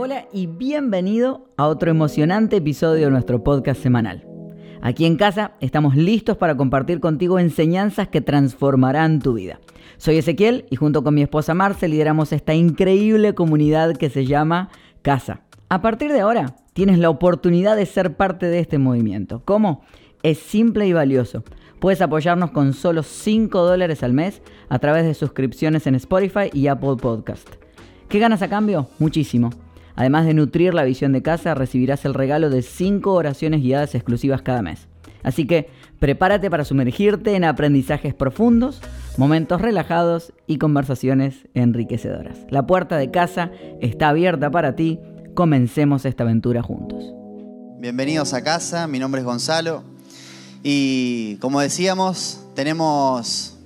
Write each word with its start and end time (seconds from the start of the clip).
Hola 0.00 0.28
y 0.32 0.46
bienvenido 0.46 1.48
a 1.56 1.66
otro 1.66 1.90
emocionante 1.90 2.58
episodio 2.58 3.06
de 3.06 3.10
nuestro 3.10 3.42
podcast 3.42 3.82
semanal. 3.82 4.24
Aquí 4.80 5.04
en 5.06 5.16
casa 5.16 5.54
estamos 5.58 5.96
listos 5.96 6.36
para 6.36 6.56
compartir 6.56 7.00
contigo 7.00 7.40
enseñanzas 7.40 8.06
que 8.06 8.20
transformarán 8.20 9.18
tu 9.18 9.32
vida. 9.32 9.58
Soy 9.96 10.18
Ezequiel 10.18 10.66
y 10.70 10.76
junto 10.76 11.02
con 11.02 11.14
mi 11.14 11.22
esposa 11.22 11.52
Marce 11.52 11.88
lideramos 11.88 12.32
esta 12.32 12.54
increíble 12.54 13.34
comunidad 13.34 13.96
que 13.96 14.08
se 14.08 14.24
llama 14.24 14.68
Casa. 15.02 15.40
A 15.68 15.82
partir 15.82 16.12
de 16.12 16.20
ahora 16.20 16.54
tienes 16.74 17.00
la 17.00 17.10
oportunidad 17.10 17.74
de 17.74 17.84
ser 17.84 18.16
parte 18.16 18.46
de 18.46 18.60
este 18.60 18.78
movimiento. 18.78 19.42
¿Cómo? 19.44 19.82
Es 20.22 20.38
simple 20.38 20.86
y 20.86 20.92
valioso. 20.92 21.42
Puedes 21.80 22.00
apoyarnos 22.02 22.52
con 22.52 22.72
solo 22.72 23.02
5 23.02 23.62
dólares 23.62 24.04
al 24.04 24.12
mes 24.12 24.42
a 24.68 24.78
través 24.78 25.02
de 25.06 25.14
suscripciones 25.14 25.88
en 25.88 25.96
Spotify 25.96 26.50
y 26.52 26.68
Apple 26.68 26.98
Podcast. 27.02 27.48
¿Qué 28.08 28.20
ganas 28.20 28.42
a 28.42 28.48
cambio? 28.48 28.86
Muchísimo. 29.00 29.50
Además 29.98 30.26
de 30.26 30.34
nutrir 30.34 30.74
la 30.74 30.84
visión 30.84 31.10
de 31.10 31.22
casa, 31.22 31.56
recibirás 31.56 32.04
el 32.04 32.14
regalo 32.14 32.50
de 32.50 32.62
5 32.62 33.12
oraciones 33.12 33.62
guiadas 33.62 33.96
exclusivas 33.96 34.42
cada 34.42 34.62
mes. 34.62 34.86
Así 35.24 35.44
que 35.44 35.70
prepárate 35.98 36.48
para 36.48 36.64
sumergirte 36.64 37.34
en 37.34 37.42
aprendizajes 37.42 38.14
profundos, 38.14 38.80
momentos 39.16 39.60
relajados 39.60 40.32
y 40.46 40.58
conversaciones 40.58 41.48
enriquecedoras. 41.54 42.38
La 42.48 42.64
puerta 42.64 42.96
de 42.96 43.10
casa 43.10 43.50
está 43.80 44.10
abierta 44.10 44.52
para 44.52 44.76
ti. 44.76 45.00
Comencemos 45.34 46.04
esta 46.04 46.22
aventura 46.22 46.62
juntos. 46.62 47.12
Bienvenidos 47.80 48.34
a 48.34 48.44
casa, 48.44 48.86
mi 48.86 49.00
nombre 49.00 49.22
es 49.22 49.24
Gonzalo 49.24 49.82
y 50.62 51.38
como 51.40 51.58
decíamos, 51.58 52.46
tenemos 52.54 53.58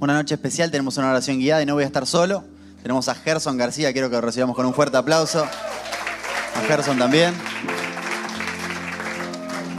una 0.00 0.14
noche 0.14 0.34
especial, 0.34 0.72
tenemos 0.72 0.98
una 0.98 1.10
oración 1.10 1.38
guiada 1.38 1.62
y 1.62 1.66
no 1.66 1.74
voy 1.74 1.84
a 1.84 1.86
estar 1.86 2.04
solo. 2.04 2.55
Tenemos 2.86 3.08
a 3.08 3.16
Gerson 3.16 3.56
García, 3.56 3.92
quiero 3.92 4.08
que 4.08 4.14
lo 4.14 4.20
recibamos 4.20 4.54
con 4.54 4.64
un 4.64 4.72
fuerte 4.72 4.96
aplauso. 4.96 5.42
A 5.42 6.60
Gerson 6.68 6.96
también. 6.96 7.34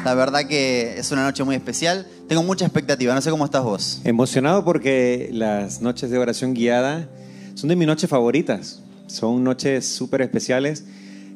La 0.03 0.13
verdad 0.13 0.45
que 0.45 0.99
es 0.99 1.09
una 1.13 1.23
noche 1.23 1.41
muy 1.45 1.55
especial. 1.55 2.05
Tengo 2.27 2.43
mucha 2.43 2.65
expectativa, 2.65 3.15
no 3.15 3.21
sé 3.21 3.29
cómo 3.29 3.45
estás 3.45 3.63
vos. 3.63 4.01
Emocionado 4.03 4.65
porque 4.65 5.29
las 5.31 5.79
noches 5.79 6.09
de 6.09 6.17
oración 6.17 6.53
guiada 6.53 7.07
son 7.55 7.69
de 7.69 7.77
mis 7.77 7.87
noches 7.87 8.09
favoritas. 8.09 8.83
Son 9.07 9.41
noches 9.41 9.87
súper 9.87 10.21
especiales 10.21 10.83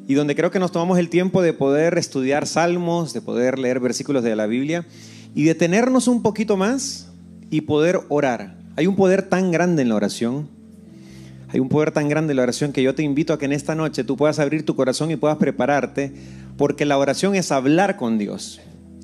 y 0.06 0.12
donde 0.12 0.36
creo 0.36 0.50
que 0.50 0.58
nos 0.58 0.72
tomamos 0.72 0.98
el 0.98 1.08
tiempo 1.08 1.40
de 1.40 1.54
poder 1.54 1.96
estudiar 1.96 2.46
salmos, 2.46 3.14
de 3.14 3.22
poder 3.22 3.58
leer 3.58 3.80
versículos 3.80 4.22
de 4.22 4.36
la 4.36 4.44
Biblia 4.44 4.84
y 5.34 5.44
detenernos 5.44 6.06
un 6.06 6.20
poquito 6.20 6.58
más 6.58 7.08
y 7.48 7.62
poder 7.62 8.00
orar. 8.10 8.58
Hay 8.76 8.86
un 8.86 8.94
poder 8.94 9.22
tan 9.22 9.50
grande 9.50 9.80
en 9.80 9.88
la 9.88 9.94
oración. 9.94 10.60
Hay 11.52 11.60
un 11.60 11.68
poder 11.68 11.92
tan 11.92 12.08
grande 12.08 12.32
en 12.32 12.38
la 12.38 12.44
oración 12.44 12.72
que 12.72 12.82
yo 12.82 12.94
te 12.94 13.02
invito 13.02 13.34
a 13.34 13.38
que 13.38 13.44
en 13.44 13.52
esta 13.52 13.74
noche 13.74 14.04
tú 14.04 14.16
puedas 14.16 14.38
abrir 14.38 14.64
tu 14.64 14.74
corazón 14.74 15.10
y 15.10 15.16
puedas 15.16 15.36
prepararte, 15.36 16.14
porque 16.56 16.86
la 16.86 16.96
oración 16.96 17.34
es 17.34 17.52
hablar 17.52 17.98
con 17.98 18.16
Dios. 18.16 18.58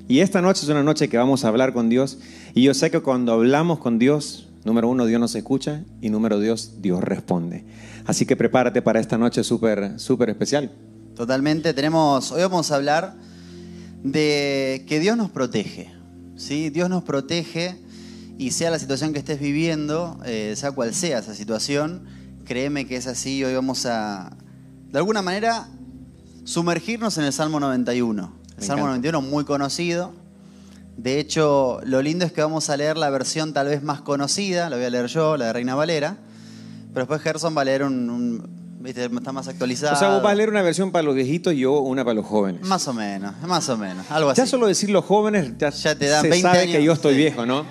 Y 0.07 0.21
esta 0.21 0.41
noche 0.41 0.61
es 0.63 0.69
una 0.69 0.81
noche 0.81 1.09
que 1.09 1.17
vamos 1.17 1.45
a 1.45 1.49
hablar 1.49 1.73
con 1.73 1.89
Dios. 1.89 2.17
Y 2.55 2.63
yo 2.63 2.73
sé 2.73 2.89
que 2.89 3.01
cuando 3.01 3.33
hablamos 3.33 3.77
con 3.77 3.99
Dios, 3.99 4.49
número 4.65 4.89
uno, 4.89 5.05
Dios 5.05 5.19
nos 5.21 5.35
escucha 5.35 5.83
y 6.01 6.09
número 6.09 6.39
dos, 6.39 6.81
Dios 6.81 7.03
responde. 7.03 7.65
Así 8.07 8.25
que 8.25 8.35
prepárate 8.35 8.81
para 8.81 8.99
esta 8.99 9.19
noche 9.19 9.43
súper, 9.43 9.99
súper 9.99 10.31
especial. 10.31 10.71
Totalmente. 11.15 11.75
Tenemos, 11.75 12.31
hoy 12.31 12.41
vamos 12.41 12.71
a 12.71 12.77
hablar 12.77 13.13
de 14.03 14.85
que 14.87 14.99
Dios 14.99 15.15
nos 15.15 15.29
protege. 15.29 15.91
¿sí? 16.35 16.71
Dios 16.71 16.89
nos 16.89 17.03
protege 17.03 17.75
y 18.39 18.49
sea 18.49 18.71
la 18.71 18.79
situación 18.79 19.13
que 19.13 19.19
estés 19.19 19.39
viviendo, 19.39 20.17
eh, 20.25 20.55
sea 20.55 20.71
cual 20.71 20.95
sea 20.95 21.19
esa 21.19 21.35
situación, 21.35 22.07
créeme 22.49 22.87
que 22.87 22.95
es 22.95 23.05
así. 23.05 23.43
Hoy 23.43 23.53
vamos 23.53 23.85
a, 23.85 24.31
de 24.91 24.97
alguna 24.97 25.21
manera, 25.21 25.67
sumergirnos 26.45 27.15
en 27.19 27.25
el 27.25 27.31
Salmo 27.31 27.59
91. 27.59 28.23
El 28.23 28.55
Me 28.57 28.65
Salmo 28.65 28.85
encanta. 28.89 29.11
91 29.11 29.21
muy 29.21 29.45
conocido. 29.45 30.13
De 30.97 31.19
hecho, 31.19 31.79
lo 31.83 32.01
lindo 32.01 32.25
es 32.25 32.31
que 32.31 32.41
vamos 32.41 32.71
a 32.71 32.75
leer 32.75 32.97
la 32.97 33.11
versión 33.11 33.53
tal 33.53 33.67
vez 33.67 33.83
más 33.83 34.01
conocida, 34.01 34.67
la 34.69 34.77
voy 34.77 34.85
a 34.85 34.89
leer 34.89 35.05
yo, 35.05 35.37
la 35.37 35.45
de 35.45 35.53
Reina 35.53 35.75
Valera, 35.75 36.17
pero 36.91 37.05
después 37.05 37.21
Gerson 37.21 37.55
va 37.55 37.61
a 37.61 37.65
leer 37.65 37.83
un, 37.83 38.09
un- 38.09 38.49
viste, 38.81 39.05
está 39.05 39.31
más 39.31 39.47
actualizado. 39.47 39.93
O 39.95 39.99
sea, 39.99 40.09
vos 40.09 40.23
vas 40.23 40.31
a 40.31 40.35
leer 40.35 40.49
una 40.49 40.63
versión 40.63 40.91
para 40.91 41.03
los 41.03 41.13
viejitos 41.13 41.53
y 41.53 41.59
yo 41.59 41.79
una 41.81 42.03
para 42.03 42.15
los 42.15 42.25
jóvenes. 42.25 42.65
Más 42.67 42.85
o 42.87 42.93
menos, 42.93 43.33
más 43.47 43.69
o 43.69 43.77
menos, 43.77 44.09
algo 44.09 44.31
así. 44.31 44.41
Ya 44.41 44.47
solo 44.47 44.65
decir 44.65 44.89
los 44.89 45.05
jóvenes, 45.05 45.53
ya, 45.59 45.69
Ya 45.69 45.95
te 45.95 46.07
dan 46.07 46.23
se 46.23 46.29
20 46.29 46.41
sabe 46.49 46.59
años. 46.63 46.75
que 46.75 46.83
yo 46.83 46.91
estoy 46.93 47.13
Sí. 47.13 47.19
viejo, 47.19 47.45
¿no? 47.45 47.63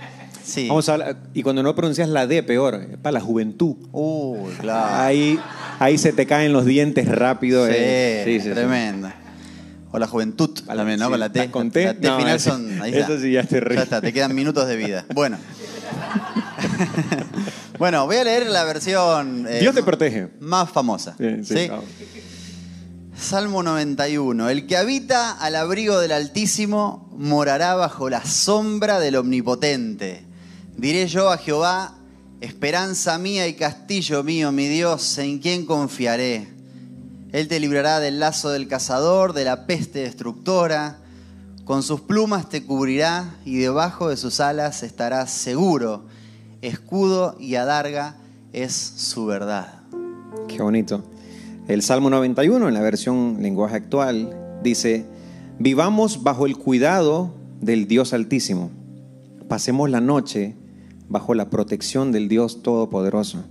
Sí. 0.48 0.66
Vamos 0.68 0.88
a 0.88 0.92
hablar- 0.94 1.16
y 1.34 1.42
cuando 1.42 1.62
no 1.62 1.74
pronuncias 1.74 2.08
la 2.08 2.26
D, 2.26 2.42
peor, 2.42 2.98
para 3.02 3.12
la 3.12 3.20
juventud. 3.20 3.76
Uy, 3.92 4.50
claro. 4.60 4.94
Ahí, 4.96 5.38
ahí 5.78 5.98
se 5.98 6.12
te 6.14 6.24
caen 6.26 6.52
los 6.54 6.64
dientes 6.64 7.06
rápido. 7.08 7.66
sí, 7.66 7.72
eh. 7.76 8.22
Sí, 8.24 8.40
sí, 8.40 8.48
sí. 8.48 8.54
tremendo. 8.54 9.10
O 9.90 9.98
la 9.98 10.06
juventud 10.06 10.50
A 10.66 10.74
la- 10.74 10.80
también, 10.82 10.98
¿no? 11.00 11.06
sí, 11.06 11.10
Con 11.12 11.20
la 11.20 11.32
T. 11.32 11.38
¿estás 11.40 11.52
con 11.52 11.70
T? 11.70 11.84
La 11.84 11.94
T 11.94 12.06
No, 12.08 12.18
final 12.18 12.40
son. 12.40 12.80
Ahí 12.82 12.90
eso 12.92 13.00
está. 13.00 13.18
sí 13.20 13.32
ya 13.32 13.40
es 13.40 13.48
terrible. 13.48 13.76
Ya 13.76 13.82
está, 13.82 14.00
te 14.00 14.12
quedan 14.12 14.34
minutos 14.34 14.66
de 14.66 14.76
vida. 14.76 15.04
Bueno. 15.14 15.36
bueno, 17.78 18.06
voy 18.06 18.16
a 18.16 18.24
leer 18.24 18.46
la 18.48 18.64
versión. 18.64 19.46
eh, 19.48 19.58
Dios 19.60 19.74
te 19.74 19.82
protege. 19.82 20.28
Más 20.40 20.70
famosa. 20.70 21.14
Sí, 21.18 21.44
sí, 21.44 21.56
¿sí? 21.56 21.66
claro. 21.66 21.84
Salmo 23.16 23.62
91. 23.62 24.48
El 24.48 24.66
que 24.66 24.76
habita 24.76 25.32
al 25.32 25.56
abrigo 25.56 25.98
del 25.98 26.12
Altísimo 26.12 27.08
morará 27.16 27.74
bajo 27.74 28.08
la 28.10 28.24
sombra 28.24 29.00
del 29.00 29.16
Omnipotente. 29.16 30.24
Diré 30.78 31.08
yo 31.08 31.28
a 31.30 31.38
Jehová, 31.38 31.96
esperanza 32.40 33.18
mía 33.18 33.48
y 33.48 33.54
castillo 33.54 34.22
mío, 34.22 34.52
mi 34.52 34.68
Dios, 34.68 35.18
en 35.18 35.40
quien 35.40 35.66
confiaré. 35.66 36.46
Él 37.32 37.48
te 37.48 37.58
librará 37.58 37.98
del 37.98 38.20
lazo 38.20 38.50
del 38.50 38.68
cazador, 38.68 39.32
de 39.32 39.44
la 39.44 39.66
peste 39.66 39.98
destructora. 39.98 41.00
Con 41.64 41.82
sus 41.82 42.02
plumas 42.02 42.48
te 42.48 42.62
cubrirá 42.62 43.34
y 43.44 43.56
debajo 43.56 44.08
de 44.08 44.16
sus 44.16 44.38
alas 44.38 44.84
estarás 44.84 45.32
seguro. 45.32 46.04
Escudo 46.62 47.34
y 47.40 47.56
adarga 47.56 48.14
es 48.52 48.72
su 48.72 49.26
verdad. 49.26 49.80
Qué 50.46 50.62
bonito. 50.62 51.02
El 51.66 51.82
Salmo 51.82 52.08
91, 52.08 52.68
en 52.68 52.74
la 52.74 52.82
versión 52.82 53.38
lenguaje 53.42 53.74
actual, 53.74 54.60
dice, 54.62 55.06
vivamos 55.58 56.22
bajo 56.22 56.46
el 56.46 56.56
cuidado 56.56 57.34
del 57.60 57.88
Dios 57.88 58.12
Altísimo. 58.12 58.70
Pasemos 59.48 59.90
la 59.90 60.00
noche 60.00 60.54
bajo 61.08 61.34
la 61.34 61.50
protección 61.50 62.12
del 62.12 62.28
Dios 62.28 62.62
Todopoderoso. 62.62 63.44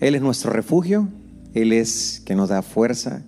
Él 0.00 0.14
es 0.14 0.22
nuestro 0.22 0.52
refugio, 0.52 1.08
Él 1.54 1.72
es 1.72 2.22
que 2.24 2.34
nos 2.34 2.48
da 2.48 2.62
fuerza. 2.62 3.22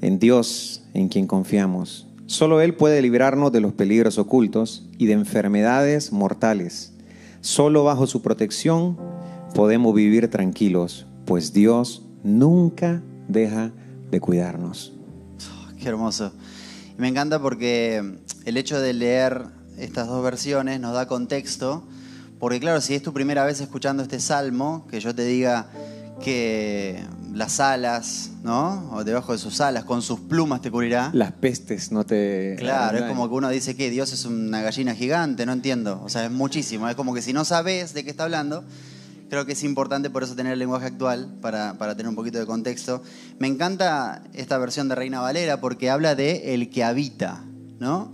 En 0.00 0.18
Dios, 0.18 0.84
en 0.94 1.08
quien 1.08 1.26
confiamos. 1.26 2.06
Solo 2.26 2.60
Él 2.60 2.74
puede 2.74 3.02
librarnos 3.02 3.52
de 3.52 3.60
los 3.60 3.72
peligros 3.72 4.18
ocultos 4.18 4.88
y 4.98 5.06
de 5.06 5.14
enfermedades 5.14 6.12
mortales. 6.12 6.92
Solo 7.40 7.84
bajo 7.84 8.06
su 8.06 8.22
protección 8.22 8.98
podemos 9.54 9.94
vivir 9.94 10.28
tranquilos, 10.28 11.06
pues 11.24 11.52
Dios 11.52 12.04
nunca 12.22 13.02
deja 13.28 13.72
de 14.10 14.20
cuidarnos. 14.20 14.92
Qué 15.80 15.88
hermoso. 15.88 16.32
Me 16.96 17.08
encanta 17.08 17.40
porque 17.40 18.18
el 18.44 18.56
hecho 18.56 18.80
de 18.80 18.92
leer 18.92 19.57
estas 19.78 20.08
dos 20.08 20.22
versiones 20.22 20.80
nos 20.80 20.94
da 20.94 21.06
contexto, 21.06 21.84
porque 22.38 22.60
claro, 22.60 22.80
si 22.80 22.94
es 22.94 23.02
tu 23.02 23.12
primera 23.12 23.44
vez 23.44 23.60
escuchando 23.60 24.02
este 24.02 24.20
salmo, 24.20 24.86
que 24.90 25.00
yo 25.00 25.14
te 25.14 25.24
diga 25.24 25.68
que 26.22 27.02
las 27.32 27.60
alas, 27.60 28.30
¿no? 28.42 28.90
O 28.92 29.04
debajo 29.04 29.32
de 29.32 29.38
sus 29.38 29.60
alas, 29.60 29.84
con 29.84 30.02
sus 30.02 30.20
plumas 30.20 30.60
te 30.60 30.70
cubrirá. 30.70 31.10
Las 31.12 31.32
pestes 31.32 31.92
no 31.92 32.04
te... 32.04 32.56
Claro, 32.58 32.98
es 32.98 33.04
como 33.04 33.28
que 33.28 33.34
uno 33.34 33.48
dice 33.48 33.76
que 33.76 33.90
Dios 33.90 34.12
es 34.12 34.24
una 34.24 34.60
gallina 34.62 34.94
gigante, 34.94 35.46
no 35.46 35.52
entiendo. 35.52 36.00
O 36.04 36.08
sea, 36.08 36.24
es 36.24 36.30
muchísimo. 36.30 36.88
Es 36.88 36.96
como 36.96 37.14
que 37.14 37.22
si 37.22 37.32
no 37.32 37.44
sabes 37.44 37.94
de 37.94 38.04
qué 38.04 38.10
está 38.10 38.24
hablando, 38.24 38.64
creo 39.30 39.46
que 39.46 39.52
es 39.52 39.62
importante 39.62 40.10
por 40.10 40.22
eso 40.22 40.34
tener 40.34 40.52
el 40.52 40.58
lenguaje 40.58 40.86
actual, 40.86 41.28
para, 41.40 41.74
para 41.74 41.96
tener 41.96 42.08
un 42.08 42.16
poquito 42.16 42.38
de 42.38 42.46
contexto. 42.46 43.02
Me 43.38 43.46
encanta 43.46 44.22
esta 44.34 44.58
versión 44.58 44.88
de 44.88 44.94
Reina 44.94 45.20
Valera 45.20 45.60
porque 45.60 45.90
habla 45.90 46.14
de 46.14 46.54
el 46.54 46.70
que 46.70 46.82
habita, 46.82 47.44
¿no? 47.78 48.12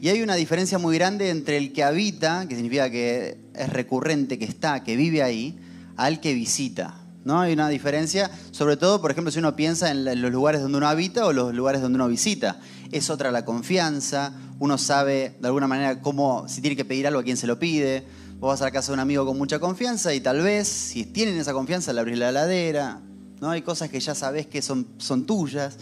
Y 0.00 0.10
hay 0.10 0.22
una 0.22 0.36
diferencia 0.36 0.78
muy 0.78 0.96
grande 0.96 1.30
entre 1.30 1.56
el 1.56 1.72
que 1.72 1.82
habita, 1.82 2.46
que 2.48 2.54
significa 2.54 2.88
que 2.88 3.36
es 3.54 3.68
recurrente, 3.68 4.38
que 4.38 4.44
está, 4.44 4.84
que 4.84 4.94
vive 4.94 5.24
ahí, 5.24 5.58
al 5.96 6.20
que 6.20 6.34
visita. 6.34 6.94
¿no? 7.24 7.40
Hay 7.40 7.52
una 7.52 7.68
diferencia, 7.68 8.30
sobre 8.52 8.76
todo, 8.76 9.00
por 9.00 9.10
ejemplo, 9.10 9.32
si 9.32 9.40
uno 9.40 9.56
piensa 9.56 9.90
en 9.90 10.22
los 10.22 10.30
lugares 10.30 10.62
donde 10.62 10.78
uno 10.78 10.86
habita 10.88 11.26
o 11.26 11.32
los 11.32 11.52
lugares 11.52 11.82
donde 11.82 11.96
uno 11.96 12.06
visita. 12.06 12.60
Es 12.92 13.10
otra 13.10 13.32
la 13.32 13.44
confianza, 13.44 14.32
uno 14.60 14.78
sabe 14.78 15.36
de 15.40 15.48
alguna 15.48 15.66
manera 15.66 16.00
cómo, 16.00 16.48
si 16.48 16.60
tiene 16.60 16.76
que 16.76 16.84
pedir 16.84 17.08
algo 17.08 17.18
a 17.18 17.24
quién 17.24 17.36
se 17.36 17.48
lo 17.48 17.58
pide. 17.58 18.04
Vos 18.38 18.50
vas 18.50 18.62
a 18.62 18.66
la 18.66 18.70
casa 18.70 18.92
de 18.92 18.94
un 18.94 19.00
amigo 19.00 19.26
con 19.26 19.36
mucha 19.36 19.58
confianza 19.58 20.14
y 20.14 20.20
tal 20.20 20.40
vez, 20.42 20.68
si 20.68 21.06
tienen 21.06 21.36
esa 21.38 21.52
confianza, 21.52 21.92
le 21.92 21.98
abrís 21.98 22.18
la 22.18 22.28
heladera. 22.28 23.00
¿no? 23.40 23.50
Hay 23.50 23.62
cosas 23.62 23.90
que 23.90 23.98
ya 23.98 24.14
sabés 24.14 24.46
que 24.46 24.62
son, 24.62 24.86
son 24.98 25.26
tuyas. 25.26 25.76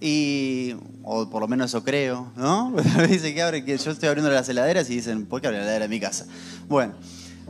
Y, 0.00 0.74
o 1.02 1.28
por 1.28 1.42
lo 1.42 1.48
menos 1.48 1.70
eso 1.70 1.82
creo, 1.82 2.30
¿no? 2.36 2.72
Dice 3.08 3.34
que 3.34 3.42
abre, 3.42 3.64
que 3.64 3.76
yo 3.76 3.90
estoy 3.90 4.08
abriendo 4.08 4.30
las 4.30 4.48
heladeras 4.48 4.88
y 4.90 4.94
dicen, 4.96 5.26
¿por 5.26 5.40
qué 5.40 5.48
abre 5.48 5.58
la 5.58 5.64
heladera 5.64 5.84
de 5.86 5.88
mi 5.88 5.98
casa? 6.00 6.26
Bueno, 6.68 6.94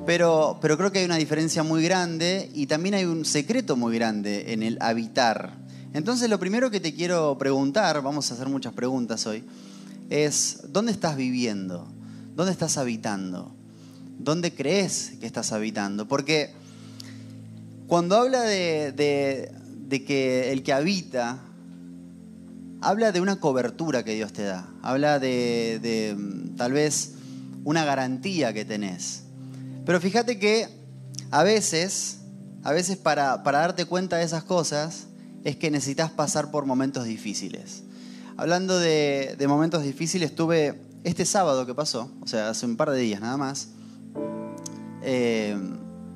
Pero, 0.07 0.59
pero 0.63 0.79
creo 0.79 0.91
que 0.93 1.01
hay 1.01 1.05
una 1.05 1.17
diferencia 1.17 1.63
muy 1.63 1.83
grande 1.83 2.51
y 2.55 2.67
también 2.67 2.95
hay 2.95 3.05
un 3.05 3.25
secreto 3.25 3.77
muy 3.77 3.95
grande 3.97 4.53
en 4.53 4.63
el 4.63 4.79
habitar. 4.81 5.59
Entonces 5.93 6.31
lo 6.31 6.39
primero 6.39 6.71
que 6.71 6.81
te 6.81 6.95
quiero 6.95 7.37
preguntar, 7.37 8.01
vamos 8.03 8.31
a 8.31 8.35
hacer 8.35 8.49
muchas 8.49 8.73
preguntas 8.73 9.27
hoy, 9.27 9.45
es 10.09 10.61
¿dónde 10.69 10.93
estás 10.93 11.17
viviendo? 11.17 11.87
¿Dónde 12.35 12.53
estás 12.53 12.79
habitando? 12.79 13.53
¿Dónde 14.19 14.55
crees 14.55 15.15
que 15.21 15.27
estás 15.27 15.53
habitando? 15.53 16.07
Porque 16.07 16.53
cuando 17.89 18.17
habla 18.17 18.43
de, 18.43 19.51
de 19.89 20.05
que 20.05 20.53
el 20.53 20.63
que 20.63 20.73
habita, 20.73 21.41
habla 22.81 23.13
de 23.13 23.21
una 23.21 23.41
cobertura 23.41 24.05
que 24.05 24.15
Dios 24.15 24.33
te 24.33 24.45
da, 24.45 24.69
habla 24.83 25.19
de, 25.19 26.15
mm, 26.17 26.57
tal 26.57 26.73
vez 26.73 27.15
una 27.65 27.85
garantía 27.85 28.53
que 28.53 28.65
tenés. 28.65 29.25
Pero 29.85 30.01
fíjate 30.01 30.39
que 30.39 30.69
a 31.31 31.43
veces, 31.43 32.21
a 32.63 32.73
veces 32.73 32.97
para, 32.97 33.39
darte 33.39 33.85
cuenta 33.85 34.17
de 34.17 34.25
esas 34.25 34.45
cosas, 34.45 35.07
es 35.45 35.57
que 35.57 35.71
necesitas 35.71 36.11
pasar 36.11 36.51
por 36.51 36.67
momentos 36.67 37.05
difíciles. 37.05 37.85
Hablando 38.37 38.79
de, 38.79 39.35
de, 39.39 39.49
momentos 39.49 39.83
difíciles, 39.83 40.35
tuve 40.35 40.81
este 41.05 41.25
sábado 41.25 41.67
que 41.67 41.75
pasó, 41.75 42.11
o 42.21 42.27
sea, 42.27 42.51
hace 42.51 42.67
un 42.67 42.77
par 42.77 42.91
de 42.91 42.99
días 42.99 43.21
nada 43.21 43.37
más. 43.37 43.69
Eh, 45.03 45.57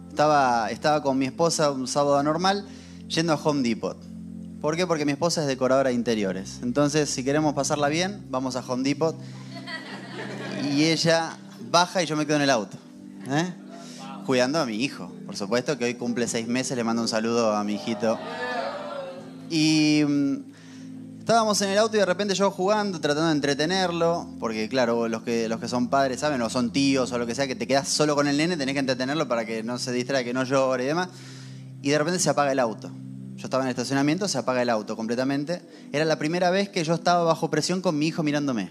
estaba, 0.08 0.70
estaba 0.70 1.02
con 1.02 1.16
mi 1.18 1.24
esposa 1.24 1.70
un 1.70 1.88
sábado 1.88 2.22
normal 2.22 2.66
yendo 3.08 3.32
a 3.32 3.36
Home 3.36 3.62
Depot. 3.62 4.11
¿Por 4.62 4.76
qué? 4.76 4.86
Porque 4.86 5.04
mi 5.04 5.10
esposa 5.10 5.40
es 5.40 5.48
decoradora 5.48 5.88
de 5.88 5.96
interiores. 5.96 6.60
Entonces, 6.62 7.10
si 7.10 7.24
queremos 7.24 7.52
pasarla 7.52 7.88
bien, 7.88 8.24
vamos 8.30 8.54
a 8.54 8.60
Home 8.60 8.84
Depot. 8.84 9.16
Y 10.72 10.84
ella 10.84 11.36
baja 11.68 12.00
y 12.00 12.06
yo 12.06 12.16
me 12.16 12.26
quedo 12.26 12.36
en 12.36 12.42
el 12.42 12.50
auto. 12.50 12.78
¿eh? 13.28 13.52
Cuidando 14.24 14.60
a 14.60 14.64
mi 14.64 14.76
hijo, 14.76 15.12
por 15.26 15.36
supuesto, 15.36 15.76
que 15.76 15.86
hoy 15.86 15.94
cumple 15.94 16.28
seis 16.28 16.46
meses. 16.46 16.76
Le 16.76 16.84
mando 16.84 17.02
un 17.02 17.08
saludo 17.08 17.56
a 17.56 17.64
mi 17.64 17.74
hijito. 17.74 18.16
Y 19.50 20.04
mm, 20.06 20.36
estábamos 21.18 21.60
en 21.62 21.70
el 21.70 21.78
auto 21.78 21.96
y 21.96 21.98
de 21.98 22.06
repente 22.06 22.36
yo 22.36 22.52
jugando, 22.52 23.00
tratando 23.00 23.30
de 23.30 23.34
entretenerlo, 23.34 24.28
porque 24.38 24.68
claro, 24.68 25.08
los 25.08 25.24
que, 25.24 25.48
los 25.48 25.58
que 25.58 25.66
son 25.66 25.88
padres 25.88 26.20
saben, 26.20 26.40
o 26.40 26.48
son 26.48 26.70
tíos 26.70 27.10
o 27.10 27.18
lo 27.18 27.26
que 27.26 27.34
sea, 27.34 27.48
que 27.48 27.56
te 27.56 27.66
quedas 27.66 27.88
solo 27.88 28.14
con 28.14 28.28
el 28.28 28.36
nene, 28.36 28.56
tenés 28.56 28.74
que 28.74 28.78
entretenerlo 28.78 29.26
para 29.26 29.44
que 29.44 29.64
no 29.64 29.76
se 29.78 29.90
distraiga, 29.90 30.24
que 30.24 30.32
no 30.32 30.44
llore 30.44 30.84
y 30.84 30.86
demás. 30.86 31.08
Y 31.82 31.90
de 31.90 31.98
repente 31.98 32.20
se 32.20 32.30
apaga 32.30 32.52
el 32.52 32.60
auto. 32.60 32.92
Yo 33.36 33.44
estaba 33.46 33.62
en 33.64 33.68
el 33.68 33.70
estacionamiento, 33.72 34.28
se 34.28 34.38
apaga 34.38 34.62
el 34.62 34.70
auto 34.70 34.94
completamente. 34.96 35.62
Era 35.92 36.04
la 36.04 36.16
primera 36.18 36.50
vez 36.50 36.68
que 36.68 36.84
yo 36.84 36.94
estaba 36.94 37.24
bajo 37.24 37.50
presión 37.50 37.80
con 37.80 37.98
mi 37.98 38.06
hijo 38.08 38.22
mirándome. 38.22 38.70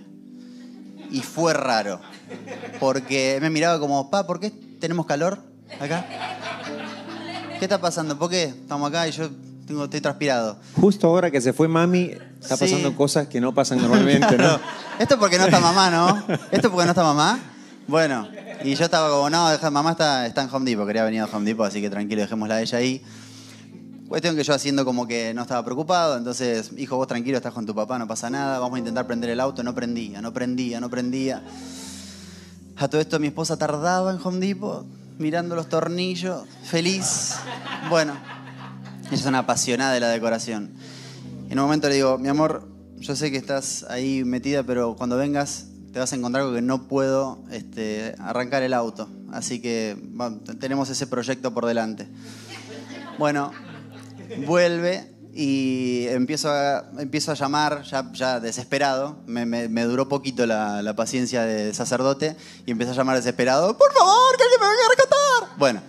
Y 1.12 1.19
fue 1.22 1.54
raro. 1.54 2.00
Porque 2.80 3.38
me 3.42 3.50
miraba 3.50 3.80
como, 3.80 4.10
pa, 4.10 4.25
¿por 4.25 4.40
qué 4.40 4.52
tenemos 4.80 5.06
calor 5.06 5.40
acá? 5.80 6.06
¿Qué 7.60 7.66
está 7.66 7.80
pasando? 7.81 8.18
¿Por 8.18 8.30
qué 8.30 8.44
estamos 8.46 8.88
acá 8.90 9.08
y 9.08 9.12
yo 9.12 9.30
tengo, 9.68 9.84
estoy 9.86 10.02
transpirado? 10.02 10.58
Justo 10.80 11.08
ahora 11.08 11.30
que 11.30 11.42
se 11.42 11.54
fue 11.54 11.68
mami, 11.68 12.12
está 12.42 12.56
Sí. 12.58 12.66
pasando 12.66 12.96
cosas 12.96 13.28
que 13.28 13.42
no 13.42 13.54
pasan 13.54 13.80
normalmente, 13.80 14.38
¿no? 14.38 14.60
Esto 15.00 15.19
porque 15.19 15.38
no 15.38 15.46
está 15.46 15.60
mamá, 15.60 15.90
¿no? 15.90 16.24
Esto 16.52 16.72
porque 16.72 16.86
no 16.86 16.92
está 16.92 17.04
mamá. 17.04 17.40
Bueno, 17.88 18.28
y 18.63 18.75
yo 18.75 18.86
estaba 18.86 19.10
como, 19.10 19.30
no, 19.30 19.50
deja- 19.50 19.69
mamá 19.69 19.92
está, 19.92 20.25
está 20.28 20.44
en 20.44 20.50
Home 20.54 20.69
Depot, 20.69 20.88
quería 20.88 21.04
venir 21.04 21.22
a 21.22 21.25
Home 21.25 21.46
Depot, 21.46 21.66
así 21.68 21.81
que 21.81 21.90
tranquilo, 21.90 22.22
dejémosla 22.22 22.56
a 22.56 22.62
ella 22.62 22.78
ahí. 22.78 23.04
Cuestión 24.12 24.36
que 24.36 24.44
yo 24.44 24.54
haciendo 24.54 24.84
como 24.84 25.08
que 25.08 25.34
no 25.34 25.44
estaba 25.44 25.63
preocupado, 25.63 26.18
entonces, 26.18 26.72
hijo, 26.75 26.98
vos 26.98 27.08
tranquilo, 27.08 27.38
estás 27.38 27.54
con 27.54 27.66
tu 27.66 27.74
papá, 27.74 27.98
no 27.98 28.10
pasa 28.10 28.30
nada, 28.30 28.60
vamos 28.60 28.75
a 28.75 28.80
intentar 28.80 29.08
prender 29.08 29.30
el 29.30 29.40
auto, 29.40 29.63
no 29.63 29.74
prendía, 29.74 30.22
no 30.22 30.34
prendía, 30.34 30.81
no 30.81 30.90
prendía. 30.90 31.42
A 32.75 32.90
todo 32.90 33.00
esto 33.00 33.19
mi 33.19 33.28
esposa 33.28 33.56
tardaba 33.56 34.12
en 34.12 34.19
Home 34.22 34.46
Depot, 34.46 34.86
mirando 35.18 35.56
los 35.56 35.69
tornillos, 35.69 36.44
feliz. 36.66 37.38
Bueno, 37.90 38.12
ella 39.06 39.16
es 39.16 39.25
una 39.25 39.40
apasionada 39.40 39.94
de 39.94 40.02
la 40.02 40.10
decoración. 40.10 40.72
En 41.50 41.58
un 41.58 41.63
momento 41.63 41.88
le 41.88 41.96
digo, 41.96 42.18
mi 42.18 42.28
amor, 42.28 42.68
yo 42.98 43.16
sé 43.16 43.31
que 43.31 43.38
estás 43.38 43.86
ahí 43.88 44.25
metida, 44.25 44.63
pero 44.63 44.98
cuando 44.98 45.16
vengas 45.16 45.68
te 45.94 46.00
vas 46.00 46.12
a 46.12 46.18
encontrar 46.18 46.44
con 46.44 46.56
que 46.56 46.62
no 46.62 46.90
puedo 46.90 47.46
este, 47.50 48.13
arrancar 48.19 48.62
el 48.63 48.74
auto. 48.74 49.08
Así 49.31 49.62
que 49.62 49.96
tenemos 50.60 50.90
ese 50.90 51.08
proyecto 51.08 51.54
por 51.54 51.66
delante. 51.66 52.10
Bueno, 53.18 53.54
vuelve 54.45 55.07
y 55.33 56.07
empiezo 56.10 56.50
a, 56.50 56.86
empiezo 57.00 57.31
a 57.31 57.36
llamar, 57.36 57.83
ya, 57.83 58.12
ya 58.13 58.39
desesperado. 58.39 59.18
Me, 59.25 59.83
duró 59.83 60.10
poquito 60.10 60.45
la, 60.45 60.94
paciencia 60.95 61.44
de 61.44 61.74
sacerdote 61.74 62.36
y 62.66 62.72
empecé 62.72 62.92
a 62.92 62.95
llamar 62.95 63.16
desesperado. 63.16 63.78
¡Por 63.78 63.94
favor, 63.94 64.38
que 64.38 64.44
alguien 64.44 64.60
me 64.60 64.68
venga 64.68 64.86
a 64.86 64.89
rescatar! 64.89 65.57
Bueno, 65.57 65.81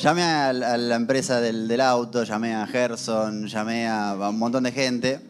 Llamé 0.00 0.22
a, 0.22 0.52
la 0.52 0.96
empresa 0.96 1.40
del, 1.40 1.68
del 1.68 1.80
auto, 1.80 2.24
llamé 2.24 2.54
a 2.54 2.66
Gerson, 2.66 3.46
llamé 3.46 3.86
a, 3.86 4.14
un 4.14 4.38
montón 4.38 4.64
de 4.64 4.72
gente 4.72 5.20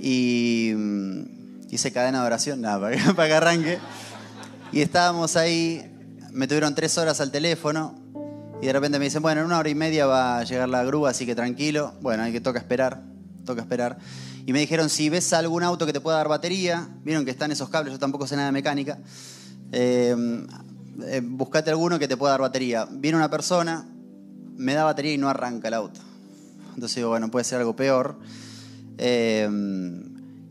y 0.00 0.72
mm, 0.74 1.22
hice 1.70 1.92
cadena 1.92 2.20
de 2.22 2.26
oración, 2.26 2.62
nada, 2.62 2.80
para, 2.80 3.14
para 3.14 3.28
que 3.28 3.34
arranque. 3.34 3.78
Y 4.72 4.80
estábamos 4.80 5.36
ahí, 5.36 5.86
me 6.32 6.46
tuvieron 6.46 6.74
tres 6.74 6.96
horas 6.96 7.20
al 7.20 7.30
teléfono 7.30 7.99
y 8.62 8.66
de 8.66 8.72
repente 8.72 8.98
me 8.98 9.06
dicen, 9.06 9.22
bueno, 9.22 9.40
en 9.40 9.46
una 9.46 9.58
hora 9.58 9.68
y 9.70 9.74
media 9.74 10.06
va 10.06 10.38
a 10.38 10.44
llegar 10.44 10.68
la 10.68 10.84
grúa, 10.84 11.10
así 11.10 11.24
que 11.24 11.34
tranquilo. 11.34 11.94
Bueno, 12.02 12.24
hay 12.24 12.32
que 12.32 12.42
toca 12.42 12.58
esperar, 12.58 13.02
toca 13.46 13.62
esperar. 13.62 13.98
Y 14.44 14.52
me 14.52 14.60
dijeron, 14.60 14.90
si 14.90 15.08
ves 15.08 15.32
algún 15.32 15.62
auto 15.62 15.86
que 15.86 15.92
te 15.92 16.00
pueda 16.00 16.18
dar 16.18 16.28
batería, 16.28 16.88
vieron 17.02 17.24
que 17.24 17.30
están 17.30 17.50
esos 17.52 17.70
cables, 17.70 17.92
yo 17.92 17.98
tampoco 17.98 18.26
sé 18.26 18.36
nada 18.36 18.48
de 18.48 18.52
mecánica, 18.52 18.98
eh, 19.72 20.14
eh, 21.04 21.22
buscate 21.24 21.70
alguno 21.70 21.98
que 21.98 22.06
te 22.06 22.18
pueda 22.18 22.32
dar 22.32 22.42
batería. 22.42 22.86
Viene 22.90 23.16
una 23.16 23.30
persona, 23.30 23.88
me 24.56 24.74
da 24.74 24.84
batería 24.84 25.14
y 25.14 25.18
no 25.18 25.30
arranca 25.30 25.68
el 25.68 25.74
auto. 25.74 26.00
Entonces 26.74 26.96
digo, 26.96 27.08
bueno, 27.08 27.30
puede 27.30 27.44
ser 27.44 27.60
algo 27.60 27.74
peor. 27.74 28.18
Eh, 28.98 29.48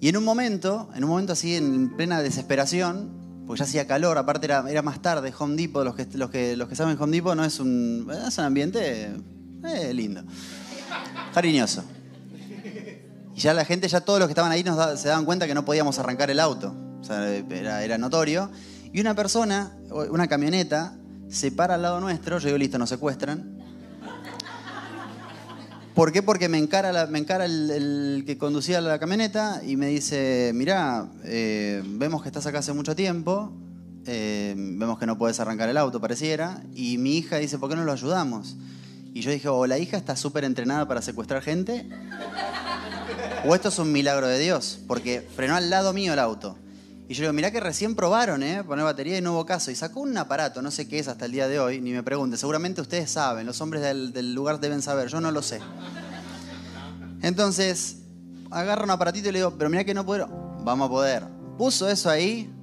y 0.02 0.10
en 0.10 0.18
un 0.18 0.24
momento, 0.24 0.90
en 0.96 1.04
un 1.04 1.10
momento 1.12 1.34
así, 1.34 1.56
en 1.56 1.96
plena 1.96 2.22
desesperación, 2.22 3.19
porque 3.50 3.62
ya 3.62 3.66
hacía 3.66 3.88
calor, 3.88 4.16
aparte 4.20 4.46
era, 4.46 4.64
era 4.70 4.84
más 4.84 5.02
tarde, 5.02 5.34
Home 5.40 5.56
Depot, 5.56 5.84
los 5.84 5.96
que, 5.96 6.06
los, 6.14 6.30
que, 6.30 6.56
los 6.56 6.70
que 6.70 6.76
saben 6.76 6.96
Home 7.02 7.18
Depot 7.18 7.36
no 7.36 7.44
es 7.44 7.60
un, 7.60 8.08
es 8.28 8.38
un 8.38 8.44
ambiente 8.44 9.10
eh, 9.66 9.92
lindo, 9.92 10.22
cariñoso. 11.34 11.84
Y 13.36 13.40
ya 13.40 13.56
la 13.56 13.66
gente, 13.66 13.88
ya 13.88 14.02
todos 14.02 14.20
los 14.20 14.28
que 14.28 14.34
estaban 14.34 14.52
ahí 14.52 14.64
nos 14.64 14.78
da- 14.78 14.96
se 14.98 15.08
daban 15.08 15.26
cuenta 15.26 15.48
que 15.48 15.56
no 15.56 15.66
podíamos 15.66 15.98
arrancar 15.98 16.30
el 16.30 16.40
auto. 16.40 16.76
O 17.02 17.04
sea, 17.04 17.28
era, 17.34 17.84
era 17.84 17.98
notorio. 17.98 18.52
Y 18.94 19.02
una 19.02 19.16
persona, 19.16 19.76
una 20.12 20.28
camioneta, 20.28 20.96
se 21.30 21.52
para 21.52 21.74
al 21.74 21.82
lado 21.82 22.00
nuestro. 22.02 22.38
Yo 22.38 22.46
digo, 22.48 22.58
listo, 22.60 22.78
nos 22.78 22.90
secuestran. 22.90 23.58
¿Por 25.96 26.12
qué? 26.12 26.22
Porque 26.24 26.48
me 26.48 26.58
encara, 26.58 26.92
la- 26.94 27.08
me 27.08 27.20
encara 27.20 27.46
el, 27.46 28.24
que 28.26 28.38
conducía 28.38 28.80
la 28.80 29.00
camioneta 29.00 29.62
y 29.66 29.76
me 29.76 29.88
dice, 29.88 30.52
mirá, 30.56 31.10
eh, 31.26 31.84
vemos 31.86 32.22
que 32.22 32.30
estás 32.30 32.46
acá 32.46 32.60
hace 32.60 32.72
mucho 32.74 32.96
tiempo, 32.96 33.52
eh, 34.06 34.54
vemos 34.56 34.98
que 34.98 35.06
no 35.06 35.18
puedes 35.18 35.40
arrancar 35.40 35.68
el 35.68 35.78
auto, 35.78 36.00
pareciera, 36.00 36.62
y 36.74 36.98
mi 36.98 37.18
hija 37.18 37.38
dice, 37.38 37.58
¿por 37.58 37.70
qué 37.70 37.76
no 37.76 37.84
lo 37.84 37.92
ayudamos? 37.92 38.56
Y 39.14 39.22
yo 39.22 39.32
dije, 39.32 39.50
o 39.50 39.66
la 39.68 39.78
hija 39.78 39.98
está 39.98 40.16
súper 40.16 40.46
entrenada 40.46 40.88
para 40.88 41.02
secuestrar 41.02 41.42
gente, 41.42 41.86
o 43.46 43.54
esto 43.56 43.68
es 43.70 43.80
un 43.80 43.92
milagro 43.92 44.28
de 44.28 44.40
Dios, 44.40 44.80
porque 44.88 45.28
frenó 45.36 45.56
al 45.56 45.70
lado 45.70 45.92
mío 45.92 46.14
el 46.14 46.20
auto. 46.20 46.58
Y 47.10 47.16
yo 47.16 47.24
digo, 47.24 47.34
mirá 47.34 47.50
que 47.50 47.60
recién 47.60 47.96
probaron, 47.96 48.44
¿eh? 48.44 48.64
Poner 48.64 48.86
batería 48.86 49.18
y 49.18 49.22
no 49.22 49.34
hubo 49.34 49.44
caso. 49.44 49.72
Y 49.72 49.76
sacó 49.76 50.02
un 50.02 50.16
aparato, 50.16 50.62
no 50.62 50.70
sé 50.70 50.88
qué 50.88 51.00
es 51.00 51.08
hasta 51.08 51.26
el 51.26 51.32
día 51.32 51.48
de 51.48 51.60
hoy, 51.60 51.82
ni 51.82 51.92
me 51.92 52.04
pregunte. 52.04 52.38
Seguramente 52.38 52.82
ustedes 52.82 53.10
saben, 53.10 53.48
los 53.48 53.60
hombres 53.62 53.82
del, 53.82 54.36
lugar 54.36 54.60
deben 54.60 54.84
saber, 54.84 55.08
yo 55.08 55.20
no 55.20 55.32
lo 55.32 55.42
sé. 55.42 55.60
Entonces, 57.24 57.98
agarra 58.52 58.84
un 58.84 58.92
aparatito 58.92 59.28
y 59.28 59.32
le 59.32 59.40
digo, 59.40 59.56
pero 59.58 59.72
mirá 59.72 59.84
que 59.84 59.96
no 59.96 60.06
puedo. 60.06 60.28
Vamos 60.64 60.86
a 60.86 60.90
poder. 60.92 61.24
Puso 61.58 61.90
eso 61.90 62.12
ahí, 62.12 62.54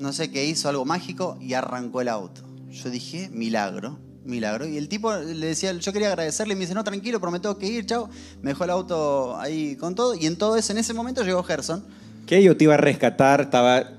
no 0.00 0.12
sé 0.12 0.32
qué 0.32 0.44
hizo, 0.44 0.68
algo 0.68 0.84
mágico, 0.84 1.38
y 1.40 1.54
arrancó 1.54 2.00
el 2.00 2.08
auto. 2.08 2.42
Yo 2.68 2.90
dije, 2.90 3.28
milagro, 3.30 4.00
milagro. 4.24 4.66
Y 4.66 4.78
el 4.78 4.88
tipo 4.88 5.14
le 5.14 5.46
decía, 5.46 5.72
yo 5.72 5.92
quería 5.92 6.08
agradecerle, 6.08 6.54
y 6.54 6.56
me 6.56 6.62
dice, 6.62 6.74
no, 6.74 6.82
tranquilo, 6.82 7.20
pero 7.20 7.30
me 7.30 7.38
tengo 7.38 7.56
que 7.56 7.68
ir, 7.68 7.86
chao. 7.86 8.10
Me 8.42 8.50
dejó 8.50 8.64
el 8.64 8.70
auto 8.70 9.38
ahí 9.38 9.76
con 9.76 9.94
todo, 9.94 10.16
y 10.16 10.26
en 10.26 10.36
todo 10.36 10.56
eso, 10.56 10.72
en 10.72 10.78
ese 10.78 10.92
momento 10.92 11.22
llegó 11.22 11.44
Gerson. 11.44 11.84
Que 12.26 12.42
yo 12.42 12.56
te 12.56 12.64
iba 12.64 12.74
a 12.74 12.78
rescatar, 12.78 13.42
estaba, 13.42 13.90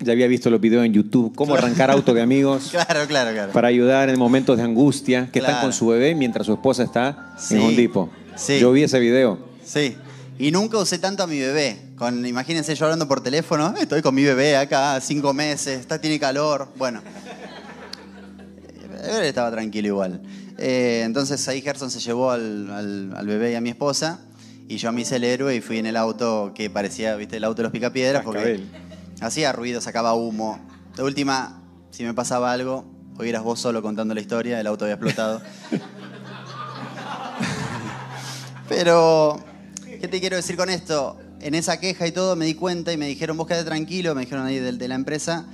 ya 0.00 0.12
había 0.12 0.26
visto 0.26 0.50
los 0.50 0.60
videos 0.60 0.84
en 0.84 0.92
YouTube, 0.92 1.34
cómo 1.34 1.54
arrancar 1.58 1.90
auto 1.90 2.12
de 2.14 2.20
amigos 2.22 2.68
Claro, 2.70 3.06
claro, 3.06 3.32
claro. 3.32 3.52
para 3.52 3.68
ayudar 3.68 4.10
en 4.10 4.18
momentos 4.18 4.56
de 4.56 4.64
angustia, 4.64 5.28
que 5.32 5.38
están 5.38 5.54
Claro. 5.54 5.66
con 5.68 5.72
su 5.72 5.86
bebé 5.88 6.14
mientras 6.14 6.46
su 6.46 6.52
esposa 6.54 6.82
está 6.82 7.34
Sí, 7.38 7.54
en 7.54 7.60
Home 7.62 7.76
Depot. 7.76 8.10
sí. 8.36 8.58
Yo 8.58 8.72
vi 8.72 8.82
ese 8.82 8.98
video. 8.98 9.38
Sí. 9.64 9.96
Y 10.38 10.50
nunca 10.50 10.76
usé 10.78 10.98
tanto 10.98 11.22
a 11.22 11.26
mi 11.26 11.38
bebé. 11.38 11.78
Con, 11.96 12.26
imagínense 12.26 12.74
yo 12.74 12.84
hablando 12.84 13.08
por 13.08 13.22
teléfono, 13.22 13.72
"Eh, 13.78 13.82
estoy 13.82 14.02
con 14.02 14.14
mi 14.14 14.22
bebé 14.22 14.56
acá, 14.56 15.00
cinco 15.00 15.32
meses, 15.32 15.80
está, 15.80 15.98
tiene 15.98 16.18
calor. 16.20 16.68
Bueno. 16.76 17.00
Él 19.04 19.22
estaba 19.24 19.50
tranquilo 19.50 19.88
igual. 19.88 20.20
Eh, 20.58 21.02
entonces 21.04 21.46
ahí 21.48 21.60
Gerson 21.62 21.90
se 21.90 22.00
llevó 22.00 22.30
al, 22.32 22.70
al- 22.70 23.14
al 23.16 23.26
bebé 23.26 23.52
y 23.52 23.54
a 23.54 23.60
mi 23.60 23.70
esposa. 23.70 24.20
Y 24.68 24.78
yo 24.78 24.92
me 24.92 25.02
hice 25.02 25.16
el 25.16 25.24
héroe 25.24 25.54
y 25.54 25.60
fui 25.60 25.78
en 25.78 25.86
el 25.86 25.96
auto 25.96 26.52
que 26.54 26.70
parecía, 26.70 27.14
viste, 27.16 27.36
el 27.36 27.44
auto 27.44 27.58
de 27.58 27.64
los 27.64 27.72
picapiedras. 27.72 28.24
Porque 28.24 28.64
hacía 29.20 29.52
ruido, 29.52 29.80
sacaba 29.80 30.14
humo. 30.14 30.58
De 30.96 31.02
última, 31.02 31.62
si 31.90 32.04
me 32.04 32.14
pasaba 32.14 32.52
algo, 32.52 32.96
Hoy 33.18 33.30
eras 33.30 33.42
vos 33.42 33.58
solo 33.58 33.80
contando 33.80 34.12
la 34.12 34.20
historia, 34.20 34.60
el 34.60 34.66
auto 34.66 34.84
había 34.84 34.96
explotado. 34.96 35.40
Pero, 38.68 39.42
¿qué 40.00 40.06
te 40.06 40.20
quiero 40.20 40.36
decir 40.36 40.56
con 40.56 40.68
esto? 40.68 41.18
En 41.40 41.54
esa 41.54 41.80
queja 41.80 42.06
y 42.06 42.12
todo 42.12 42.36
me 42.36 42.44
di 42.44 42.52
cuenta 42.52 42.92
y 42.92 42.98
me 42.98 43.06
dijeron, 43.06 43.38
vos 43.38 43.46
quedate 43.46 43.64
tranquilo, 43.64 44.14
me 44.14 44.22
dijeron 44.22 44.44
ahí 44.44 44.58
de, 44.58 44.72
de 44.72 44.88
la 44.88 44.96
empresa, 44.96 45.46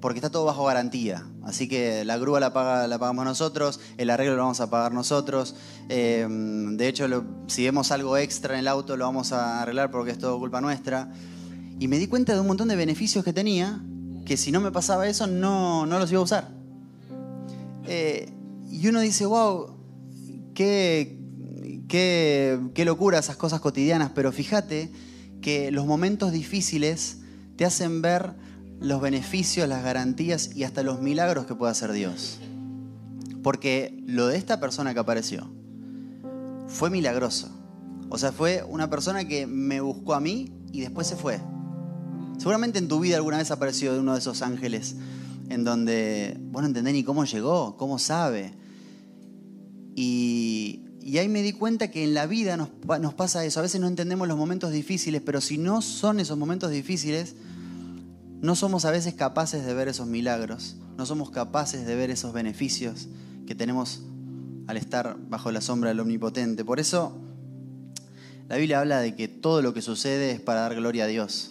porque 0.00 0.18
está 0.18 0.30
todo 0.30 0.44
bajo 0.44 0.64
garantía. 0.64 1.26
Así 1.42 1.68
que 1.68 2.04
la 2.04 2.18
grúa 2.18 2.40
la, 2.40 2.52
paga, 2.52 2.86
la 2.86 2.98
pagamos 2.98 3.24
nosotros, 3.24 3.80
el 3.96 4.10
arreglo 4.10 4.36
lo 4.36 4.42
vamos 4.42 4.60
a 4.60 4.70
pagar 4.70 4.92
nosotros. 4.92 5.54
Eh, 5.88 6.26
de 6.28 6.88
hecho, 6.88 7.06
si 7.46 7.64
vemos 7.64 7.90
algo 7.90 8.16
extra 8.16 8.54
en 8.54 8.60
el 8.60 8.68
auto, 8.68 8.96
lo 8.96 9.04
vamos 9.04 9.32
a 9.32 9.62
arreglar 9.62 9.90
porque 9.90 10.12
es 10.12 10.18
todo 10.18 10.38
culpa 10.38 10.60
nuestra. 10.60 11.10
Y 11.78 11.88
me 11.88 11.98
di 11.98 12.06
cuenta 12.06 12.34
de 12.34 12.40
un 12.40 12.46
montón 12.46 12.68
de 12.68 12.76
beneficios 12.76 13.24
que 13.24 13.32
tenía, 13.32 13.80
que 14.24 14.36
si 14.36 14.52
no 14.52 14.60
me 14.60 14.70
pasaba 14.70 15.08
eso, 15.08 15.26
no, 15.26 15.86
no 15.86 15.98
los 15.98 16.10
iba 16.10 16.20
a 16.20 16.24
usar. 16.24 16.48
Eh, 17.86 18.32
y 18.70 18.86
uno 18.88 19.00
dice, 19.00 19.24
wow, 19.26 19.74
qué, 20.54 21.18
qué, 21.88 22.60
qué 22.74 22.84
locura 22.84 23.18
esas 23.18 23.36
cosas 23.36 23.60
cotidianas, 23.60 24.10
pero 24.14 24.32
fíjate 24.32 24.92
que 25.40 25.70
los 25.70 25.86
momentos 25.86 26.32
difíciles 26.32 27.18
te 27.56 27.64
hacen 27.64 28.02
ver 28.02 28.34
los 28.80 29.00
beneficios, 29.00 29.68
las 29.68 29.82
garantías 29.82 30.54
y 30.54 30.64
hasta 30.64 30.82
los 30.82 31.00
milagros 31.00 31.46
que 31.46 31.54
puede 31.54 31.72
hacer 31.72 31.92
Dios. 31.92 32.38
Porque 33.42 34.02
lo 34.06 34.26
de 34.26 34.36
esta 34.36 34.60
persona 34.60 34.94
que 34.94 35.00
apareció 35.00 35.50
fue 36.66 36.90
milagroso. 36.90 37.50
O 38.10 38.18
sea, 38.18 38.32
fue 38.32 38.64
una 38.68 38.88
persona 38.88 39.26
que 39.26 39.46
me 39.46 39.80
buscó 39.80 40.14
a 40.14 40.20
mí 40.20 40.52
y 40.72 40.80
después 40.80 41.06
se 41.06 41.16
fue. 41.16 41.40
Seguramente 42.38 42.78
en 42.78 42.88
tu 42.88 43.00
vida 43.00 43.16
alguna 43.16 43.38
vez 43.38 43.50
apareció 43.50 43.98
uno 43.98 44.12
de 44.12 44.20
esos 44.20 44.42
ángeles 44.42 44.96
en 45.48 45.64
donde 45.64 46.36
vos 46.50 46.62
no 46.62 46.68
entendés 46.68 46.94
ni 46.94 47.04
cómo 47.04 47.24
llegó, 47.24 47.76
cómo 47.76 47.98
sabe. 47.98 48.52
Y, 49.94 50.84
ahí 51.18 51.28
me 51.28 51.42
di 51.42 51.52
cuenta 51.52 51.90
que 51.90 52.04
en 52.04 52.14
la 52.14 52.26
vida 52.26 52.56
nos 52.56 53.14
pasa 53.14 53.44
eso. 53.44 53.60
A 53.60 53.62
veces 53.62 53.80
no 53.80 53.88
entendemos 53.88 54.28
los 54.28 54.36
momentos 54.36 54.70
difíciles, 54.70 55.22
pero 55.24 55.40
si 55.40 55.58
no 55.58 55.82
son 55.82 56.20
esos 56.20 56.38
momentos 56.38 56.70
difíciles, 56.70 57.34
no 58.40 58.54
somos 58.54 58.84
a 58.84 58.90
veces 58.90 59.14
capaces 59.14 59.64
de 59.64 59.74
ver 59.74 59.88
esos 59.88 60.06
milagros, 60.06 60.76
no 60.96 61.06
somos 61.06 61.30
capaces 61.30 61.86
de 61.86 61.94
ver 61.96 62.10
esos 62.10 62.32
beneficios 62.32 63.08
que 63.46 63.54
tenemos 63.54 64.02
al 64.66 64.76
estar 64.76 65.16
bajo 65.28 65.50
la 65.50 65.60
sombra 65.60 65.88
del 65.88 66.00
Omnipotente. 66.00 66.64
Por 66.64 66.78
eso 66.78 67.18
la 68.48 68.56
Biblia 68.56 68.80
habla 68.80 69.00
de 69.00 69.14
que 69.14 69.28
todo 69.28 69.60
lo 69.60 69.74
que 69.74 69.82
sucede 69.82 70.30
es 70.30 70.40
para 70.40 70.62
dar 70.62 70.74
gloria 70.74 71.04
a 71.04 71.06
Dios. 71.06 71.50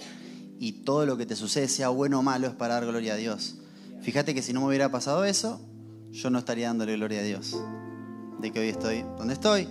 Y 0.60 0.84
todo 0.84 1.06
lo 1.06 1.15
que 1.15 1.27
te 1.27 1.36
sucede, 1.36 1.67
sea 1.67 1.89
bueno 1.89 2.20
o 2.20 2.24
malo, 2.24 2.48
es 2.48 2.53
para 2.53 2.74
dar 2.74 2.88
gloria 2.88 3.13
a 3.13 3.17
Dios. 3.17 3.58
Fíjate 4.01 4.34
que 4.34 4.41
si 4.41 4.51
no 4.51 4.62
me 4.62 4.67
hubiera 4.67 4.89
pasado 4.89 5.24
eso, 5.24 5.62
yo 6.12 6.32
no 6.32 6.39
estaría 6.39 6.67
dándole 6.67 6.96
gloria 6.96 7.20
a 7.20 7.24
Dios. 7.24 7.56
De 8.39 8.51
que 8.51 8.60
hoy 8.62 8.70
estoy 8.70 9.03
donde 9.15 9.36
estoy, 9.36 9.67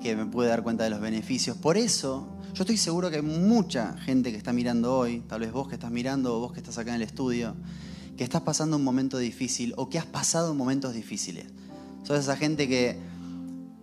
que 0.00 0.14
me 0.14 0.26
pude 0.26 0.46
dar 0.46 0.62
cuenta 0.62 0.84
de 0.84 0.90
los 0.90 1.00
beneficios. 1.00 1.56
Por 1.56 1.76
eso, 1.76 2.28
yo 2.54 2.62
estoy 2.62 2.76
seguro 2.76 3.10
que 3.10 3.16
hay 3.16 3.22
mucha 3.22 3.96
gente 3.98 4.32
que 4.32 4.36
está 4.36 4.52
mirando 4.52 4.96
hoy, 4.96 5.20
tal 5.28 5.40
vez 5.40 5.52
vos 5.52 5.68
que 5.68 5.74
estás 5.74 5.90
mirando 5.90 6.36
o 6.36 6.40
vos 6.40 6.52
que 6.52 6.60
estás 6.60 6.78
acá 6.78 6.90
en 6.90 6.96
el 6.96 7.02
estudio, 7.02 7.54
que 8.16 8.24
estás 8.24 8.42
pasando 8.42 8.76
un 8.76 8.84
momento 8.84 9.18
difícil 9.18 9.72
o 9.76 9.88
que 9.88 9.98
has 9.98 10.06
pasado 10.06 10.54
momentos 10.54 10.94
difíciles. 10.94 11.46
Sos 12.02 12.18
esa 12.18 12.36
gente 12.36 12.68
que 12.68 12.98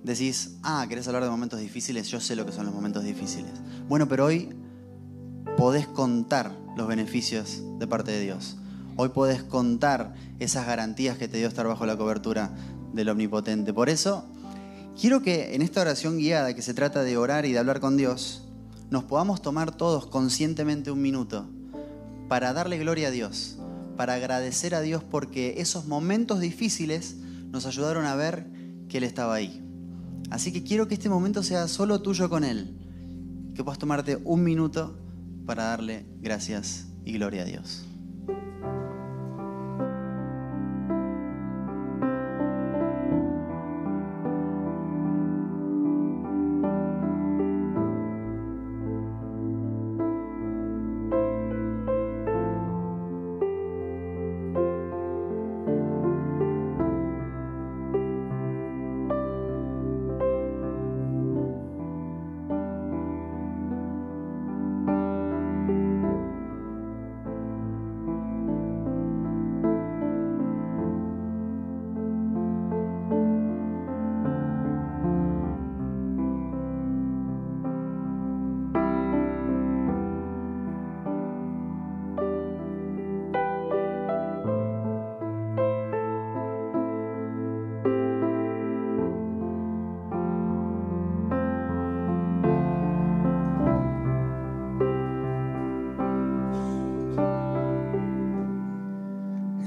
decís, 0.03 0.57
ah, 0.63 0.85
¿querés 0.89 1.07
hablar 1.07 1.23
de 1.23 1.29
momentos 1.29 1.59
difíciles? 1.59 2.09
Yo 2.09 2.19
sé 2.19 2.35
lo 2.35 2.45
que 2.45 2.51
son 2.51 2.65
los 2.65 2.73
momentos 2.73 3.03
difíciles. 3.03 3.51
Bueno, 3.87 4.07
pero 4.07 4.25
hoy 4.25 4.49
podés 5.57 5.87
contar 5.87 6.51
los 6.75 6.87
beneficios 6.87 7.61
de 7.79 7.87
parte 7.87 8.11
de 8.11 8.21
Dios. 8.21 8.57
Hoy 8.95 9.09
podés 9.09 9.43
contar 9.43 10.13
esas 10.39 10.65
garantías 10.65 11.17
que 11.17 11.27
te 11.27 11.37
dio 11.37 11.47
estar 11.47 11.67
bajo 11.67 11.85
la 11.85 11.97
cobertura 11.97 12.51
del 12.93 13.09
Omnipotente. 13.09 13.73
Por 13.73 13.89
eso, 13.89 14.25
quiero 14.99 15.21
que 15.21 15.55
en 15.55 15.61
esta 15.61 15.81
oración 15.81 16.17
guiada, 16.17 16.53
que 16.53 16.61
se 16.61 16.73
trata 16.73 17.03
de 17.03 17.17
orar 17.17 17.45
y 17.45 17.53
de 17.53 17.59
hablar 17.59 17.79
con 17.79 17.97
Dios, 17.97 18.46
nos 18.89 19.03
podamos 19.03 19.41
tomar 19.41 19.75
todos 19.75 20.05
conscientemente 20.05 20.91
un 20.91 21.01
minuto 21.01 21.47
para 22.27 22.53
darle 22.53 22.77
gloria 22.77 23.09
a 23.09 23.11
Dios, 23.11 23.57
para 23.95 24.13
agradecer 24.13 24.75
a 24.75 24.81
Dios 24.81 25.03
porque 25.03 25.55
esos 25.57 25.85
momentos 25.85 26.39
difíciles 26.39 27.15
nos 27.51 27.65
ayudaron 27.65 28.05
a 28.05 28.15
ver 28.15 28.47
que 28.87 28.97
Él 28.97 29.03
estaba 29.03 29.35
ahí. 29.35 29.63
Así 30.29 30.51
que 30.51 30.63
quiero 30.63 30.87
que 30.87 30.95
este 30.95 31.09
momento 31.09 31.43
sea 31.43 31.67
solo 31.67 32.01
tuyo 32.01 32.29
con 32.29 32.43
Él, 32.43 32.75
que 33.55 33.63
puedas 33.63 33.79
tomarte 33.79 34.19
un 34.23 34.43
minuto 34.43 34.97
para 35.45 35.63
darle 35.63 36.05
gracias 36.21 36.87
y 37.05 37.13
gloria 37.13 37.43
a 37.43 37.45
Dios. 37.45 37.86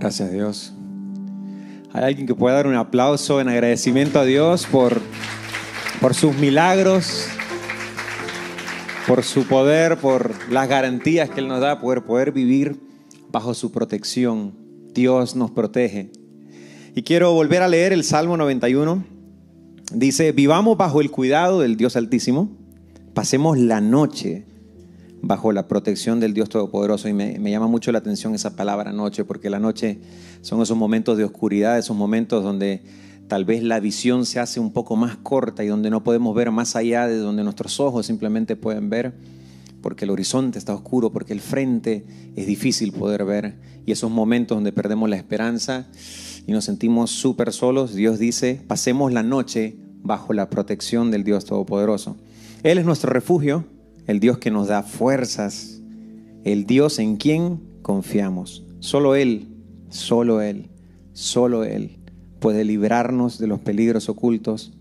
Gracias 0.01 0.33
Dios. 0.33 0.73
Hay 1.93 2.05
alguien 2.05 2.27
que 2.27 2.35
pueda 2.35 2.57
dar 2.57 2.67
un 2.67 2.75
aplauso 2.75 3.39
en 3.39 3.51
agradecimiento 3.51 4.19
a 4.19 4.25
Dios 4.25 4.65
por, 4.65 4.99
por 6.01 6.15
sus 6.15 6.35
milagros, 6.37 7.27
por 9.07 9.23
su 9.23 9.47
poder, 9.47 9.99
por 9.99 10.35
las 10.51 10.71
garantías 10.71 11.29
que 11.29 11.41
Él 11.41 11.49
nos 11.49 11.61
da, 11.61 11.81
poder, 11.81 12.03
poder 12.03 12.33
vivir 12.33 12.81
bajo 13.31 13.53
su 13.53 13.73
protección. 13.73 14.55
Dios 14.95 15.37
nos 15.37 15.51
protege. 15.51 16.11
Y 16.95 17.03
quiero 17.03 17.35
volver 17.35 17.61
a 17.61 17.69
leer 17.69 17.93
el 17.93 18.03
Salmo 18.03 18.39
91. 18.39 19.05
Dice, 19.93 20.33
vivamos 20.33 20.79
bajo 20.79 21.03
el 21.03 21.11
cuidado 21.11 21.61
del 21.61 21.77
Dios 21.77 21.95
Altísimo, 21.95 22.57
pasemos 23.13 23.59
la 23.59 23.83
noche 23.83 24.47
bajo 25.23 25.53
la 25.53 25.69
protección 25.69 26.21
del 26.21 26.35
Dios 26.35 26.49
Todopoderoso. 26.49 27.09
Y 27.09 27.13
me, 27.13 27.51
llama 27.51 27.67
mucho 27.67 27.93
la 27.93 27.99
atención 27.99 28.35
esa 28.35 28.57
palabra 28.57 28.93
noche, 28.93 29.25
porque 29.25 29.51
la 29.51 29.59
noche 29.59 29.99
son 30.41 30.61
esos 30.63 30.77
momentos 30.77 31.19
de 31.19 31.25
oscuridad, 31.25 31.79
esos 31.79 31.97
momentos 31.97 32.43
donde 32.43 32.83
tal 33.29 33.45
vez 33.45 33.63
la 33.63 33.81
visión 33.81 34.27
se 34.27 34.41
hace 34.41 34.59
un 34.61 34.73
poco 34.73 34.97
más 34.97 35.17
corta 35.17 35.63
y 35.63 35.69
donde 35.69 35.91
no 35.91 36.03
podemos 36.03 36.35
ver 36.35 36.51
más 36.51 36.75
allá 36.75 37.07
de 37.07 37.17
donde 37.17 37.45
nuestros 37.45 37.79
ojos 37.79 38.07
simplemente 38.07 38.57
pueden 38.57 38.91
ver, 38.91 39.15
porque 39.83 40.05
el 40.05 40.11
horizonte 40.11 40.59
está 40.59 40.75
oscuro, 40.75 41.13
porque 41.13 41.33
el 41.33 41.41
frente 41.41 42.05
es 42.35 42.47
difícil 42.47 42.93
poder 42.93 43.25
ver. 43.25 43.55
Y 43.87 43.93
esos 43.93 44.11
momentos 44.11 44.57
donde 44.57 44.73
perdemos 44.73 45.09
la 45.09 45.17
esperanza 45.17 45.87
y 46.47 46.53
nos 46.53 46.65
sentimos 46.65 47.11
súper 47.11 47.53
solos, 47.53 47.95
Dios 47.95 48.19
dice, 48.19 48.61
pasemos 48.67 49.13
la 49.13 49.23
noche 49.23 49.77
bajo 50.03 50.33
la 50.33 50.51
protección 50.51 51.11
del 51.11 51.25
Dios 51.25 51.45
Todopoderoso. 51.45 52.17
Él 52.63 52.79
es 52.79 52.85
nuestro 52.85 53.13
refugio 53.13 53.65
el 54.11 54.19
Dios 54.19 54.39
que 54.39 54.51
nos 54.51 54.67
da 54.67 54.83
fuerzas, 54.83 55.81
el 56.43 56.67
Dios 56.67 56.99
en 56.99 57.17
quien 57.17 57.61
confiamos. 57.83 58.65
Solo 58.81 59.15
Él, 59.15 59.47
solo 59.89 60.41
Él, 60.41 60.69
solo 61.13 61.63
Él 61.63 62.01
puede 62.41 62.65
librarnos 62.65 63.39
de 63.39 63.47
los 63.47 63.61
peligros 63.61 64.09
ocultos 64.09 64.73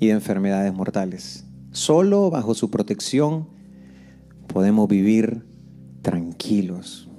y 0.00 0.06
de 0.06 0.12
enfermedades 0.12 0.72
mortales. 0.72 1.44
Solo 1.72 2.30
bajo 2.30 2.54
su 2.54 2.70
protección 2.70 3.48
podemos 4.46 4.88
vivir 4.88 5.44
tranquilos, 6.00 7.10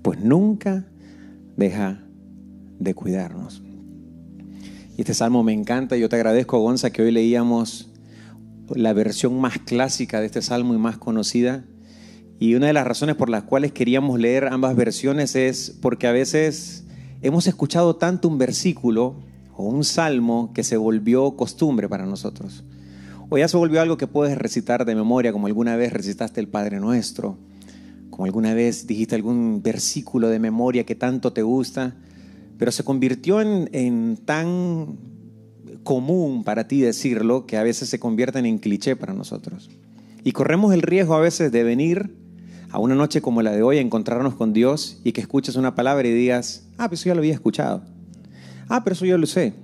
pues 0.00 0.18
nunca 0.18 0.86
deja 1.58 2.02
de 2.78 2.94
cuidarnos. 2.94 3.62
Y 4.96 5.02
este 5.02 5.12
salmo 5.12 5.42
me 5.42 5.52
encanta, 5.52 5.98
yo 5.98 6.08
te 6.08 6.16
agradezco 6.16 6.58
Gonza 6.58 6.88
que 6.90 7.02
hoy 7.02 7.12
leíamos 7.12 7.87
la 8.74 8.92
versión 8.92 9.40
más 9.40 9.58
clásica 9.58 10.20
de 10.20 10.26
este 10.26 10.42
salmo 10.42 10.74
y 10.74 10.78
más 10.78 10.98
conocida. 10.98 11.64
Y 12.38 12.54
una 12.54 12.68
de 12.68 12.72
las 12.72 12.86
razones 12.86 13.16
por 13.16 13.28
las 13.28 13.42
cuales 13.42 13.72
queríamos 13.72 14.20
leer 14.20 14.46
ambas 14.46 14.76
versiones 14.76 15.34
es 15.34 15.76
porque 15.82 16.06
a 16.06 16.12
veces 16.12 16.84
hemos 17.22 17.46
escuchado 17.46 17.96
tanto 17.96 18.28
un 18.28 18.38
versículo 18.38 19.16
o 19.56 19.64
un 19.64 19.84
salmo 19.84 20.52
que 20.54 20.62
se 20.62 20.76
volvió 20.76 21.36
costumbre 21.36 21.88
para 21.88 22.06
nosotros. 22.06 22.64
O 23.28 23.36
ya 23.36 23.48
se 23.48 23.56
volvió 23.56 23.80
algo 23.80 23.96
que 23.96 24.06
puedes 24.06 24.38
recitar 24.38 24.84
de 24.84 24.94
memoria, 24.94 25.32
como 25.32 25.48
alguna 25.48 25.76
vez 25.76 25.92
recitaste 25.92 26.40
el 26.40 26.48
Padre 26.48 26.80
Nuestro, 26.80 27.36
como 28.10 28.24
alguna 28.24 28.54
vez 28.54 28.86
dijiste 28.86 29.16
algún 29.16 29.62
versículo 29.62 30.28
de 30.28 30.38
memoria 30.38 30.86
que 30.86 30.94
tanto 30.94 31.32
te 31.32 31.42
gusta, 31.42 31.96
pero 32.56 32.72
se 32.72 32.84
convirtió 32.84 33.40
en, 33.40 33.68
en 33.72 34.16
tan 34.16 34.96
común 35.84 36.44
para 36.44 36.68
ti 36.68 36.80
decirlo 36.80 37.46
que 37.46 37.56
a 37.56 37.62
veces 37.62 37.88
se 37.88 37.98
convierte 37.98 38.38
en 38.38 38.58
cliché 38.58 38.96
para 38.96 39.14
nosotros. 39.14 39.70
Y 40.24 40.32
corremos 40.32 40.74
el 40.74 40.82
riesgo 40.82 41.14
a 41.14 41.20
veces 41.20 41.52
de 41.52 41.64
venir 41.64 42.14
a 42.70 42.78
una 42.78 42.94
noche 42.94 43.22
como 43.22 43.42
la 43.42 43.52
de 43.52 43.62
hoy 43.62 43.78
a 43.78 43.80
encontrarnos 43.80 44.34
con 44.34 44.52
Dios 44.52 45.00
y 45.04 45.12
que 45.12 45.20
escuches 45.20 45.56
una 45.56 45.74
palabra 45.74 46.06
y 46.06 46.12
digas, 46.12 46.68
ah, 46.76 46.88
pero 46.88 46.94
eso 46.94 47.06
ya 47.06 47.14
lo 47.14 47.20
había 47.20 47.34
escuchado. 47.34 47.82
Ah, 48.68 48.84
pero 48.84 48.94
eso 48.94 49.06
yo 49.06 49.16
lo 49.16 49.26
sé. 49.26 49.54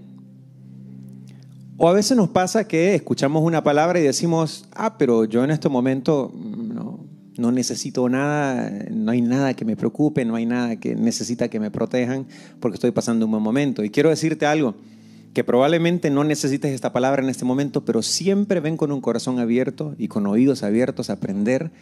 O 1.77 1.89
a 1.89 1.93
veces 1.93 2.17
nos 2.17 2.29
pasa 2.29 2.67
que 2.67 2.95
escuchamos 2.95 3.43
una 3.43 3.63
palabra 3.63 3.99
y 3.99 4.03
decimos, 4.03 4.67
ah, 4.75 4.97
pero 4.97 5.25
yo 5.25 5.45
en 5.45 5.51
este 5.51 5.69
momento 5.69 6.33
no, 6.35 7.05
no 7.37 7.53
necesito 7.53 8.09
nada, 8.09 8.71
no 8.91 9.11
hay 9.11 9.21
nada 9.21 9.55
que 9.55 9.65
me 9.65 9.77
preocupe, 9.77 10.25
no 10.25 10.37
hay 10.37 10.47
nada 10.47 10.77
que 10.77 10.95
necesita 10.95 11.49
que 11.49 11.61
me 11.61 11.71
protejan 11.71 12.27
porque 12.61 12.77
estoy 12.77 12.93
pasando 12.93 13.27
un 13.27 13.33
buen 13.33 13.43
momento. 13.43 13.85
Y 13.85 13.91
quiero 13.91 14.09
decirte 14.09 14.47
algo, 14.47 14.77
que 15.35 15.43
probablemente 15.43 16.11
no 16.11 16.23
necesites 16.23 16.73
esta 16.73 16.93
palabra 16.93 17.21
en 17.21 17.29
este 17.29 17.45
momento, 17.45 17.85
pero 17.85 18.03
siempre 18.03 18.61
ven 18.61 18.77
con 18.77 18.93
un 18.93 19.01
corazón 19.01 19.41
abierto 19.41 19.97
y 19.99 20.07
con 20.07 20.27
oídos 20.29 20.63
abiertos 20.63 21.11
a 21.11 21.15
aprender 21.15 21.73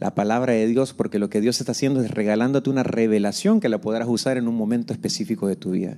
la 0.00 0.14
palabra 0.14 0.52
de 0.52 0.66
Dios, 0.66 0.92
porque 0.92 1.20
lo 1.20 1.30
que 1.30 1.40
Dios 1.40 1.60
está 1.60 1.72
haciendo 1.72 2.02
es 2.02 2.10
regalándote 2.10 2.68
una 2.68 2.82
revelación 2.82 3.60
que 3.60 3.68
la 3.68 3.80
podrás 3.80 4.08
usar 4.08 4.36
en 4.36 4.48
un 4.48 4.56
momento 4.56 4.92
específico 4.92 5.46
de 5.46 5.54
tu 5.54 5.70
vida. 5.70 5.96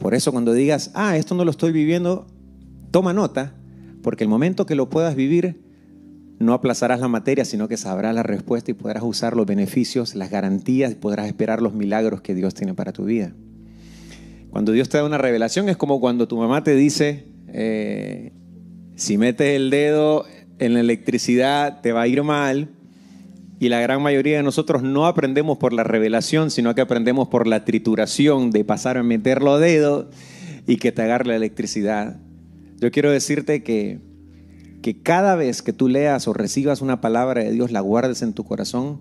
Por 0.00 0.14
eso 0.14 0.32
cuando 0.32 0.54
digas, 0.54 0.90
ah, 0.94 1.18
esto 1.18 1.34
no 1.34 1.44
lo 1.44 1.50
estoy 1.50 1.72
viviendo, 1.72 2.26
toma 2.90 3.12
nota, 3.12 3.54
porque 4.02 4.24
el 4.24 4.30
momento 4.30 4.64
que 4.64 4.74
lo 4.74 4.88
puedas 4.88 5.14
vivir, 5.14 5.60
no 6.38 6.54
aplazarás 6.54 7.00
la 7.00 7.06
materia, 7.06 7.44
sino 7.44 7.68
que 7.68 7.76
sabrás 7.76 8.14
la 8.14 8.22
respuesta 8.22 8.70
y 8.70 8.74
podrás 8.74 9.04
usar 9.04 9.36
los 9.36 9.46
beneficios, 9.46 10.14
las 10.14 10.30
garantías, 10.30 10.90
y 10.90 10.94
podrás 10.94 11.26
esperar 11.26 11.60
los 11.60 11.74
milagros 11.74 12.22
que 12.22 12.34
Dios 12.34 12.54
tiene 12.54 12.72
para 12.72 12.92
tu 12.92 13.04
vida. 13.04 13.32
Cuando 14.52 14.72
Dios 14.72 14.90
te 14.90 14.98
da 14.98 15.04
una 15.04 15.16
revelación 15.16 15.70
es 15.70 15.78
como 15.78 15.98
cuando 15.98 16.28
tu 16.28 16.36
mamá 16.36 16.62
te 16.62 16.74
dice, 16.74 17.24
eh, 17.48 18.32
si 18.96 19.16
metes 19.16 19.56
el 19.56 19.70
dedo 19.70 20.26
en 20.58 20.74
la 20.74 20.80
electricidad 20.80 21.80
te 21.80 21.92
va 21.92 22.02
a 22.02 22.06
ir 22.06 22.22
mal. 22.22 22.68
Y 23.58 23.70
la 23.70 23.80
gran 23.80 24.02
mayoría 24.02 24.36
de 24.36 24.42
nosotros 24.42 24.82
no 24.82 25.06
aprendemos 25.06 25.56
por 25.56 25.72
la 25.72 25.84
revelación, 25.84 26.50
sino 26.50 26.74
que 26.74 26.82
aprendemos 26.82 27.28
por 27.28 27.46
la 27.46 27.64
trituración 27.64 28.50
de 28.50 28.62
pasar 28.62 28.98
a 28.98 29.02
meterlo 29.02 29.54
a 29.54 29.58
dedo 29.58 30.10
y 30.66 30.76
que 30.76 30.92
te 30.92 31.00
agarre 31.00 31.28
la 31.28 31.36
electricidad. 31.36 32.20
Yo 32.78 32.90
quiero 32.90 33.10
decirte 33.10 33.62
que, 33.62 34.00
que 34.82 35.00
cada 35.00 35.34
vez 35.34 35.62
que 35.62 35.72
tú 35.72 35.88
leas 35.88 36.28
o 36.28 36.34
recibas 36.34 36.82
una 36.82 37.00
palabra 37.00 37.42
de 37.42 37.52
Dios, 37.52 37.72
la 37.72 37.80
guardes 37.80 38.20
en 38.20 38.34
tu 38.34 38.44
corazón 38.44 39.00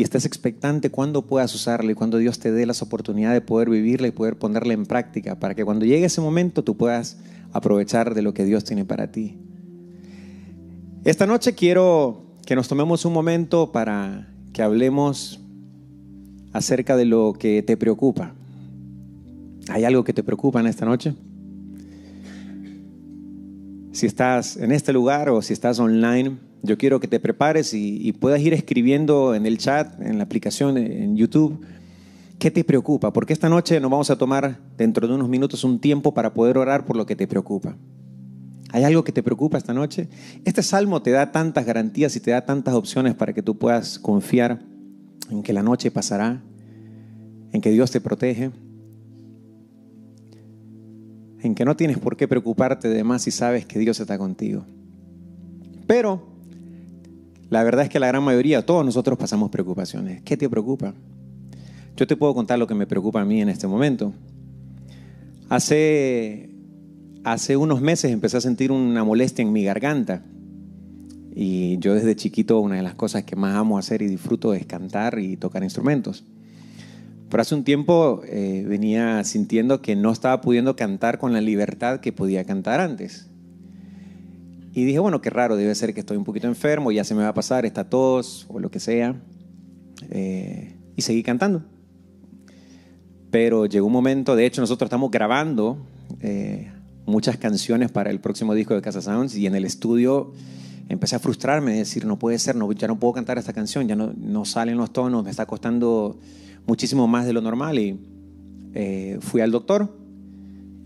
y 0.00 0.02
estés 0.02 0.24
expectante 0.24 0.88
cuando 0.88 1.26
puedas 1.26 1.54
usarla 1.54 1.92
y 1.92 1.94
cuando 1.94 2.16
Dios 2.16 2.38
te 2.38 2.50
dé 2.50 2.64
las 2.64 2.80
oportunidades 2.80 3.42
de 3.42 3.46
poder 3.46 3.68
vivirla 3.68 4.08
y 4.08 4.12
poder 4.12 4.38
ponerla 4.38 4.72
en 4.72 4.86
práctica, 4.86 5.38
para 5.38 5.54
que 5.54 5.62
cuando 5.62 5.84
llegue 5.84 6.06
ese 6.06 6.22
momento 6.22 6.64
tú 6.64 6.74
puedas 6.74 7.18
aprovechar 7.52 8.14
de 8.14 8.22
lo 8.22 8.32
que 8.32 8.46
Dios 8.46 8.64
tiene 8.64 8.86
para 8.86 9.12
ti. 9.12 9.36
Esta 11.04 11.26
noche 11.26 11.54
quiero 11.54 12.24
que 12.46 12.56
nos 12.56 12.66
tomemos 12.66 13.04
un 13.04 13.12
momento 13.12 13.72
para 13.72 14.32
que 14.54 14.62
hablemos 14.62 15.38
acerca 16.54 16.96
de 16.96 17.04
lo 17.04 17.34
que 17.38 17.62
te 17.62 17.76
preocupa. 17.76 18.32
¿Hay 19.68 19.84
algo 19.84 20.02
que 20.02 20.14
te 20.14 20.22
preocupa 20.22 20.60
en 20.60 20.66
esta 20.66 20.86
noche? 20.86 21.14
Si 23.92 24.06
estás 24.06 24.56
en 24.56 24.72
este 24.72 24.94
lugar 24.94 25.28
o 25.28 25.42
si 25.42 25.52
estás 25.52 25.78
online, 25.78 26.38
yo 26.62 26.76
quiero 26.76 27.00
que 27.00 27.08
te 27.08 27.20
prepares 27.20 27.72
y, 27.74 28.12
puedas 28.12 28.40
ir 28.40 28.52
escribiendo 28.52 29.34
en 29.34 29.46
el 29.46 29.58
chat, 29.58 30.00
en 30.00 30.18
la 30.18 30.24
aplicación, 30.24 30.76
en 30.76 31.16
YouTube, 31.16 31.64
qué 32.38 32.50
te 32.50 32.64
preocupa. 32.64 33.12
Porque 33.12 33.32
esta 33.32 33.48
noche 33.48 33.80
nos 33.80 33.90
vamos 33.90 34.10
a 34.10 34.16
tomar 34.16 34.58
dentro 34.76 35.08
de 35.08 35.14
unos 35.14 35.28
minutos 35.28 35.64
un 35.64 35.80
tiempo 35.80 36.12
para 36.12 36.34
poder 36.34 36.58
orar 36.58 36.84
por 36.84 36.96
lo 36.96 37.06
que 37.06 37.16
te 37.16 37.26
preocupa. 37.26 37.76
¿Hay 38.72 38.84
algo 38.84 39.04
que 39.04 39.12
te 39.12 39.22
preocupa 39.22 39.58
esta 39.58 39.74
noche? 39.74 40.08
Este 40.44 40.62
salmo 40.62 41.02
te 41.02 41.10
da 41.10 41.32
tantas 41.32 41.64
garantías 41.64 42.14
y 42.16 42.20
te 42.20 42.30
da 42.30 42.44
tantas 42.44 42.74
opciones 42.74 43.14
para 43.14 43.32
que 43.32 43.42
tú 43.42 43.58
puedas 43.58 43.98
confiar 43.98 44.60
en 45.30 45.42
que 45.42 45.52
la 45.52 45.62
noche 45.62 45.90
pasará, 45.90 46.42
en 47.52 47.60
que 47.60 47.70
Dios 47.70 47.90
te 47.90 48.00
protege, 48.00 48.50
en 51.42 51.54
que 51.54 51.64
no 51.64 51.74
tienes 51.74 51.98
por 51.98 52.16
qué 52.16 52.28
preocuparte 52.28 52.88
de 52.88 53.02
más 53.02 53.22
si 53.22 53.30
sabes 53.30 53.66
que 53.66 53.78
Dios 53.78 53.98
está 53.98 54.18
contigo. 54.18 54.64
Pero 55.86 56.29
la 57.50 57.62
verdad 57.62 57.84
es 57.84 57.90
que 57.90 58.00
la 58.00 58.06
gran 58.06 58.22
mayoría, 58.22 58.64
todos 58.64 58.84
nosotros 58.84 59.18
pasamos 59.18 59.50
preocupaciones. 59.50 60.22
¿Qué 60.22 60.36
te 60.36 60.48
preocupa? 60.48 60.94
Yo 61.96 62.06
te 62.06 62.16
puedo 62.16 62.34
contar 62.34 62.58
lo 62.58 62.66
que 62.66 62.74
me 62.74 62.86
preocupa 62.86 63.20
a 63.20 63.24
mí 63.24 63.42
en 63.42 63.48
este 63.48 63.66
momento. 63.66 64.12
Hace 65.48 66.50
hace 67.24 67.56
unos 67.56 67.80
meses 67.80 68.12
empecé 68.12 68.36
a 68.36 68.40
sentir 68.40 68.72
una 68.72 69.04
molestia 69.04 69.42
en 69.42 69.52
mi 69.52 69.64
garganta. 69.64 70.22
Y 71.34 71.78
yo 71.78 71.94
desde 71.94 72.16
chiquito 72.16 72.58
una 72.60 72.76
de 72.76 72.82
las 72.82 72.94
cosas 72.94 73.24
que 73.24 73.36
más 73.36 73.54
amo 73.54 73.78
hacer 73.78 74.02
y 74.02 74.06
disfruto 74.06 74.54
es 74.54 74.66
cantar 74.66 75.18
y 75.18 75.36
tocar 75.36 75.62
instrumentos. 75.62 76.24
Pero 77.28 77.42
hace 77.42 77.54
un 77.54 77.62
tiempo 77.62 78.22
eh, 78.26 78.64
venía 78.66 79.22
sintiendo 79.22 79.80
que 79.80 79.94
no 79.94 80.10
estaba 80.10 80.40
pudiendo 80.40 80.74
cantar 80.74 81.18
con 81.18 81.32
la 81.32 81.40
libertad 81.40 82.00
que 82.00 82.12
podía 82.12 82.44
cantar 82.44 82.80
antes. 82.80 83.29
Y 84.72 84.84
dije, 84.84 84.98
bueno, 85.00 85.20
qué 85.20 85.30
raro, 85.30 85.56
debe 85.56 85.74
ser 85.74 85.92
que 85.94 86.00
estoy 86.00 86.16
un 86.16 86.24
poquito 86.24 86.46
enfermo, 86.46 86.92
ya 86.92 87.04
se 87.04 87.14
me 87.14 87.22
va 87.22 87.28
a 87.28 87.34
pasar 87.34 87.66
esta 87.66 87.88
tos 87.88 88.46
o 88.48 88.60
lo 88.60 88.70
que 88.70 88.78
sea. 88.78 89.20
Eh, 90.10 90.76
y 90.96 91.02
seguí 91.02 91.22
cantando. 91.22 91.64
Pero 93.30 93.66
llegó 93.66 93.86
un 93.86 93.92
momento, 93.92 94.36
de 94.36 94.46
hecho 94.46 94.60
nosotros 94.60 94.86
estamos 94.86 95.10
grabando 95.10 95.78
eh, 96.20 96.72
muchas 97.06 97.36
canciones 97.36 97.90
para 97.90 98.10
el 98.10 98.20
próximo 98.20 98.54
disco 98.54 98.74
de 98.74 98.82
Casa 98.82 99.02
Sounds 99.02 99.36
y 99.36 99.46
en 99.46 99.54
el 99.54 99.64
estudio 99.64 100.32
empecé 100.88 101.16
a 101.16 101.18
frustrarme, 101.20 101.76
decir, 101.76 102.04
no 102.04 102.18
puede 102.18 102.38
ser, 102.38 102.56
no, 102.56 102.70
ya 102.72 102.88
no 102.88 102.98
puedo 102.98 103.14
cantar 103.14 103.38
esta 103.38 103.52
canción, 103.52 103.86
ya 103.86 103.94
no, 103.94 104.12
no 104.16 104.44
salen 104.44 104.76
los 104.76 104.92
tonos, 104.92 105.22
me 105.22 105.30
está 105.30 105.46
costando 105.46 106.18
muchísimo 106.66 107.06
más 107.06 107.26
de 107.26 107.32
lo 107.32 107.40
normal 107.40 107.78
y 107.78 108.00
eh, 108.74 109.18
fui 109.20 109.40
al 109.40 109.52
doctor 109.52 109.96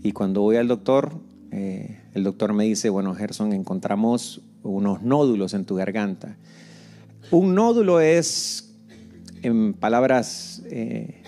y 0.03 0.11
cuando 0.11 0.41
voy 0.41 0.57
al 0.57 0.67
doctor, 0.67 1.19
eh, 1.51 2.04
el 2.15 2.23
doctor 2.23 2.53
me 2.53 2.63
dice, 2.63 2.89
bueno, 2.89 3.13
Gerson, 3.13 3.51
encontramos 3.51 4.41
unos 4.63 5.03
nódulos 5.03 5.53
en 5.53 5.65
tu 5.65 5.75
garganta. 5.75 6.37
Un 7.29 7.53
nódulo 7.55 7.99
es, 7.99 8.73
en 9.43 9.73
palabras 9.73 10.63
eh, 10.71 11.21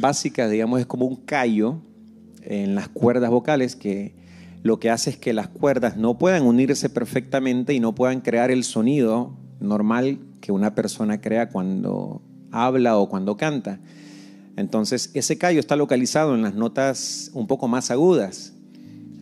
básicas, 0.00 0.50
digamos, 0.50 0.80
es 0.80 0.86
como 0.86 1.04
un 1.04 1.16
callo 1.16 1.82
en 2.40 2.74
las 2.74 2.88
cuerdas 2.88 3.30
vocales 3.30 3.76
que 3.76 4.14
lo 4.62 4.80
que 4.80 4.88
hace 4.88 5.10
es 5.10 5.16
que 5.18 5.34
las 5.34 5.48
cuerdas 5.48 5.98
no 5.98 6.16
puedan 6.16 6.44
unirse 6.44 6.88
perfectamente 6.88 7.74
y 7.74 7.80
no 7.80 7.94
puedan 7.94 8.22
crear 8.22 8.50
el 8.50 8.64
sonido 8.64 9.36
normal 9.60 10.18
que 10.40 10.50
una 10.50 10.74
persona 10.74 11.20
crea 11.20 11.50
cuando 11.50 12.22
habla 12.50 12.96
o 12.96 13.10
cuando 13.10 13.36
canta. 13.36 13.80
Entonces, 14.56 15.10
ese 15.12 15.36
callo 15.36 15.60
está 15.60 15.76
localizado 15.76 16.34
en 16.34 16.40
las 16.40 16.54
notas 16.54 17.30
un 17.34 17.46
poco 17.46 17.68
más 17.68 17.90
agudas. 17.90 18.51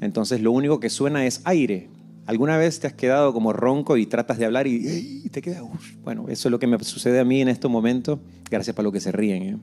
Entonces, 0.01 0.41
lo 0.41 0.53
único 0.53 0.81
que 0.81 0.91
suena 0.91 1.27
es 1.27 1.41
aire. 1.45 1.89
¿Alguna 2.27 2.57
vez 2.57 2.81
te 2.81 2.87
has 2.87 2.93
quedado 2.93 3.33
como 3.33 3.53
ronco 3.53 3.97
y 3.97 4.07
tratas 4.07 4.39
de 4.39 4.45
hablar 4.45 4.67
y, 4.67 5.29
te 5.31 5.43
queda... 5.43 5.63
bueno, 6.05 6.29
eso 6.29 6.49
es 6.49 6.53
lo 6.53 6.59
que 6.59 6.67
me 6.67 6.79
sucede 6.85 7.19
a 7.19 7.25
mí 7.25 7.41
en 7.41 7.49
este 7.49 7.67
momento. 7.69 8.21
Gracias 8.51 8.75
por 8.75 8.85
lo 8.85 8.93
que 8.93 9.01
se 9.01 9.11
ríen. 9.11 9.43
¿eh? 9.43 9.59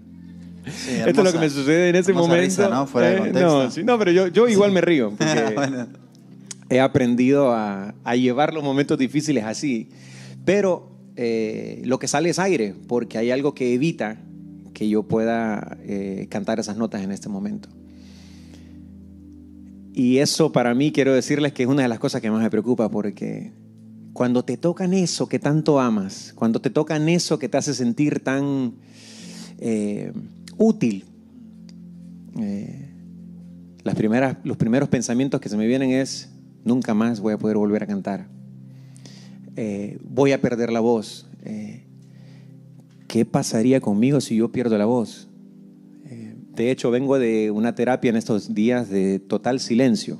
Esto 1.07 1.21
es 1.21 1.23
lo 1.23 1.31
que 1.31 1.39
me 1.39 1.49
sucede 1.49 1.89
en 1.89 1.95
ese 1.95 2.13
momento. 2.13 2.69
¿no? 2.69 2.87
Fuera 2.87 3.09
de 3.09 3.29
eh, 3.29 3.83
no, 3.83 3.97
pero 3.97 4.11
yo, 4.11 4.27
yo 4.27 4.47
igual 4.47 4.71
me 4.71 4.81
río. 4.81 5.11
Porque 5.17 5.85
He 6.69 6.81
aprendido 6.81 7.53
a, 7.53 7.95
a, 8.03 8.15
llevar 8.17 8.53
los 8.53 8.61
momentos 8.61 8.97
difíciles 8.97 9.45
así. 9.45 9.89
Pero 10.43 10.97
eh, 11.19 11.81
lo 11.83 11.97
que 11.97 12.07
sale 12.07 12.29
es 12.29 12.37
aire, 12.37 12.75
porque 12.87 13.17
hay 13.17 13.31
algo 13.31 13.55
que 13.55 13.73
evita 13.73 14.19
que 14.75 14.87
yo 14.87 15.01
pueda 15.01 15.75
eh, 15.81 16.27
cantar 16.29 16.59
esas 16.59 16.77
notas 16.77 17.01
en 17.01 17.11
este 17.11 17.27
momento. 17.27 17.69
Y 19.99 20.19
eso 20.19 20.51
para 20.51 20.75
mí 20.75 20.91
quiero 20.91 21.11
decirles 21.11 21.53
que 21.53 21.63
es 21.63 21.69
una 21.69 21.81
de 21.81 21.87
las 21.87 21.97
cosas 21.97 22.21
que 22.21 22.29
más 22.29 22.43
me 22.43 22.51
preocupa, 22.51 22.87
porque 22.87 23.51
cuando 24.13 24.45
te 24.45 24.55
tocan 24.55 24.93
eso 24.93 25.27
que 25.27 25.39
tanto 25.39 25.79
amas, 25.79 26.33
cuando 26.35 26.61
te 26.61 26.69
tocan 26.69 27.09
eso 27.09 27.39
que 27.39 27.49
te 27.49 27.57
hace 27.57 27.73
sentir 27.73 28.19
tan 28.19 28.75
útil. 30.55 31.05
Eh, 32.39 32.91
las 33.83 33.95
primeras, 33.95 34.37
los 34.43 34.55
primeros 34.57 34.87
pensamientos 34.87 35.41
que 35.41 35.49
se 35.49 35.57
me 35.57 35.65
vienen 35.65 35.89
es, 35.89 36.29
nunca 36.63 36.93
más 36.93 37.19
voy 37.19 37.33
a 37.33 37.39
poder 37.39 37.57
volver 37.57 37.81
a 37.81 37.87
cantar. 37.87 38.27
Eh, 39.55 39.97
voy 40.03 40.31
a 40.31 40.39
perder 40.39 40.71
la 40.71 40.79
voz. 40.79 41.25
Eh, 41.43 41.87
¿Qué 43.07 43.25
pasaría 43.25 43.81
conmigo 43.81 44.21
si 44.21 44.35
yo 44.35 44.51
pierdo 44.51 44.77
la 44.77 44.85
voz? 44.85 45.27
De 46.57 46.71
hecho, 46.71 46.89
vengo 46.89 47.19
de 47.19 47.51
una 47.51 47.75
terapia 47.75 48.09
en 48.09 48.15
estos 48.15 48.55
días 48.55 48.89
de 48.89 49.19
total 49.19 49.59
silencio, 49.59 50.19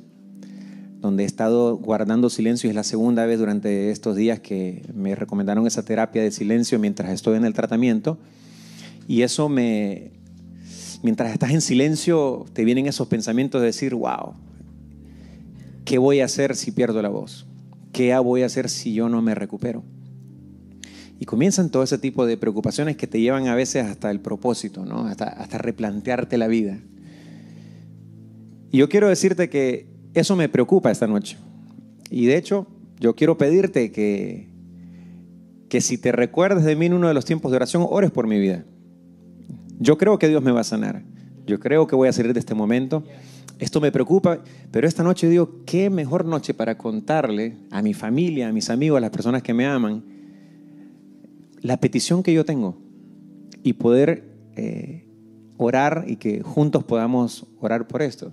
donde 1.00 1.24
he 1.24 1.26
estado 1.26 1.76
guardando 1.76 2.30
silencio 2.30 2.70
es 2.70 2.76
la 2.76 2.84
segunda 2.84 3.26
vez 3.26 3.40
durante 3.40 3.90
estos 3.90 4.14
días 4.14 4.38
que 4.38 4.84
me 4.94 5.16
recomendaron 5.16 5.66
esa 5.66 5.84
terapia 5.84 6.22
de 6.22 6.30
silencio 6.30 6.78
mientras 6.78 7.10
estoy 7.10 7.38
en 7.38 7.44
el 7.44 7.54
tratamiento. 7.54 8.18
Y 9.08 9.22
eso 9.22 9.48
me, 9.48 10.12
mientras 11.02 11.32
estás 11.32 11.50
en 11.50 11.60
silencio, 11.60 12.46
te 12.52 12.64
vienen 12.64 12.86
esos 12.86 13.08
pensamientos 13.08 13.60
de 13.60 13.66
decir, 13.66 13.96
wow, 13.96 14.34
¿qué 15.84 15.98
voy 15.98 16.20
a 16.20 16.26
hacer 16.26 16.54
si 16.54 16.70
pierdo 16.70 17.02
la 17.02 17.08
voz? 17.08 17.48
¿Qué 17.90 18.16
voy 18.16 18.44
a 18.44 18.46
hacer 18.46 18.68
si 18.70 18.92
yo 18.92 19.08
no 19.08 19.22
me 19.22 19.34
recupero? 19.34 19.82
Y 21.20 21.24
comienzan 21.24 21.70
todo 21.70 21.82
ese 21.82 21.98
tipo 21.98 22.26
de 22.26 22.36
preocupaciones 22.36 22.96
que 22.96 23.06
te 23.06 23.20
llevan 23.20 23.48
a 23.48 23.54
veces 23.54 23.84
hasta 23.84 24.10
el 24.10 24.20
propósito, 24.20 24.84
¿no? 24.84 25.06
hasta, 25.06 25.24
hasta 25.24 25.58
replantearte 25.58 26.38
la 26.38 26.46
vida. 26.46 26.78
Y 28.70 28.78
yo 28.78 28.88
quiero 28.88 29.08
decirte 29.08 29.48
que 29.48 29.86
eso 30.14 30.36
me 30.36 30.48
preocupa 30.48 30.90
esta 30.90 31.06
noche. 31.06 31.36
Y 32.10 32.26
de 32.26 32.36
hecho, 32.36 32.66
yo 33.00 33.14
quiero 33.14 33.38
pedirte 33.38 33.90
que, 33.90 34.48
que 35.68 35.80
si 35.80 35.98
te 35.98 36.12
recuerdes 36.12 36.64
de 36.64 36.76
mí 36.76 36.86
en 36.86 36.94
uno 36.94 37.08
de 37.08 37.14
los 37.14 37.24
tiempos 37.24 37.50
de 37.50 37.56
oración, 37.56 37.86
ores 37.88 38.10
por 38.10 38.26
mi 38.26 38.38
vida. 38.38 38.64
Yo 39.78 39.98
creo 39.98 40.18
que 40.18 40.28
Dios 40.28 40.42
me 40.42 40.52
va 40.52 40.60
a 40.60 40.64
sanar. 40.64 41.02
Yo 41.46 41.60
creo 41.60 41.86
que 41.86 41.96
voy 41.96 42.08
a 42.08 42.12
salir 42.12 42.32
de 42.32 42.40
este 42.40 42.54
momento. 42.54 43.04
Esto 43.58 43.80
me 43.80 43.90
preocupa, 43.90 44.40
pero 44.70 44.86
esta 44.86 45.02
noche 45.02 45.28
digo, 45.28 45.64
qué 45.64 45.90
mejor 45.90 46.24
noche 46.24 46.54
para 46.54 46.78
contarle 46.78 47.56
a 47.70 47.82
mi 47.82 47.94
familia, 47.94 48.48
a 48.48 48.52
mis 48.52 48.70
amigos, 48.70 48.98
a 48.98 49.00
las 49.00 49.10
personas 49.10 49.42
que 49.42 49.54
me 49.54 49.66
aman, 49.66 50.04
la 51.60 51.78
petición 51.78 52.22
que 52.22 52.32
yo 52.32 52.44
tengo 52.44 52.78
y 53.62 53.74
poder 53.74 54.36
eh, 54.56 55.06
orar 55.56 56.04
y 56.06 56.16
que 56.16 56.42
juntos 56.42 56.84
podamos 56.84 57.46
orar 57.60 57.88
por 57.88 58.02
esto. 58.02 58.32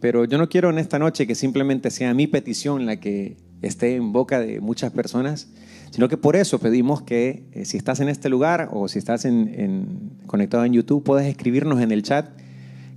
Pero 0.00 0.24
yo 0.26 0.36
no 0.38 0.48
quiero 0.48 0.70
en 0.70 0.78
esta 0.78 0.98
noche 0.98 1.26
que 1.26 1.34
simplemente 1.34 1.90
sea 1.90 2.12
mi 2.12 2.26
petición 2.26 2.86
la 2.86 2.96
que 3.00 3.36
esté 3.62 3.96
en 3.96 4.12
boca 4.12 4.38
de 4.38 4.60
muchas 4.60 4.92
personas, 4.92 5.48
sino 5.90 6.08
que 6.08 6.16
por 6.16 6.36
eso 6.36 6.58
pedimos 6.58 7.02
que 7.02 7.48
eh, 7.52 7.64
si 7.64 7.76
estás 7.76 8.00
en 8.00 8.08
este 8.08 8.28
lugar 8.28 8.68
o 8.72 8.88
si 8.88 8.98
estás 8.98 9.24
en, 9.24 10.18
conectado 10.26 10.64
en 10.64 10.72
YouTube, 10.72 11.02
puedas 11.02 11.24
escribirnos 11.26 11.80
en 11.80 11.90
el 11.90 12.02
chat 12.02 12.28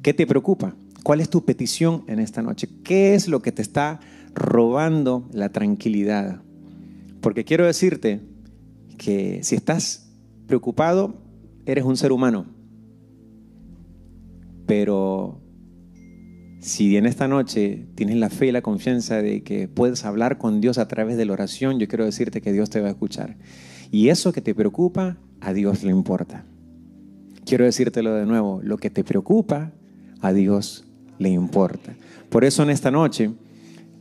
qué 0.01 0.13
te 0.13 0.27
preocupa, 0.27 0.75
cuál 1.03 1.21
es 1.21 1.29
tu 1.29 1.45
petición 1.45 2.03
en 2.07 2.19
esta 2.19 2.41
noche, 2.41 2.67
qué 2.83 3.15
es 3.15 3.27
lo 3.27 3.41
que 3.41 3.51
te 3.51 3.61
está 3.61 3.99
robando 4.33 5.29
la 5.31 5.49
tranquilidad. 5.49 6.41
Porque 7.21 7.45
quiero 7.45 7.65
decirte 7.65 8.21
que 8.97 9.43
si 9.43 9.55
estás 9.55 10.11
preocupado, 10.47 11.21
eres 11.65 11.85
un 11.85 11.97
ser 11.97 12.11
humano. 12.11 12.45
Pero 14.65 15.41
si 16.59 16.97
en 16.97 17.05
esta 17.05 17.27
noche 17.27 17.87
tienes 17.95 18.17
la 18.17 18.29
fe 18.29 18.47
y 18.47 18.51
la 18.51 18.61
confianza 18.61 19.21
de 19.21 19.43
que 19.43 19.67
puedes 19.67 20.03
hablar 20.05 20.37
con 20.37 20.59
Dios 20.59 20.77
a 20.77 20.87
través 20.87 21.17
de 21.17 21.25
la 21.25 21.33
oración, 21.33 21.79
yo 21.79 21.87
quiero 21.87 22.05
decirte 22.05 22.41
que 22.41 22.51
Dios 22.51 22.69
te 22.69 22.81
va 22.81 22.87
a 22.87 22.91
escuchar. 22.91 23.37
Y 23.91 24.09
eso 24.09 24.33
que 24.33 24.41
te 24.41 24.53
preocupa, 24.53 25.17
a 25.39 25.53
Dios 25.53 25.83
le 25.83 25.91
importa. 25.91 26.45
Quiero 27.45 27.63
decírtelo 27.63 28.13
de 28.15 28.25
nuevo, 28.25 28.59
lo 28.63 28.77
que 28.77 28.89
te 28.89 29.03
preocupa, 29.03 29.71
a 30.19 30.33
Dios 30.33 30.85
le 31.19 31.29
importa. 31.29 31.95
Por 32.29 32.43
eso 32.43 32.63
en 32.63 32.69
esta 32.69 32.91
noche 32.91 33.31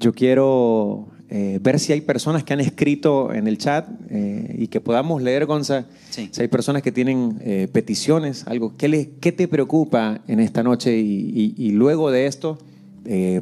yo 0.01 0.13
quiero 0.13 1.09
eh, 1.29 1.59
ver 1.61 1.81
si 1.81 1.93
hay 1.93 2.03
personas 2.03 2.45
que 2.45 2.53
han 2.53 2.61
escrito 2.61 3.33
en 3.33 3.49
el 3.49 3.59
chat 3.59 3.89
eh, 4.11 4.55
y 4.59 4.69
que 4.69 4.81
podamos 4.81 5.21
leer, 5.21 5.47
Gonza. 5.47 5.87
Si 6.11 6.31
hay 6.41 6.49
personas 6.49 6.83
que 6.83 6.93
tienen 6.93 7.39
eh, 7.41 7.69
peticiones, 7.73 8.47
algo, 8.47 8.77
¿qué, 8.77 8.89
le, 8.89 9.11
¿qué, 9.21 9.33
te 9.33 9.49
preocupa 9.49 10.21
en 10.29 10.39
esta 10.39 10.63
noche? 10.63 10.97
Y, 10.97 11.71
luego 11.73 12.11
de 12.11 12.27
esto 12.27 12.59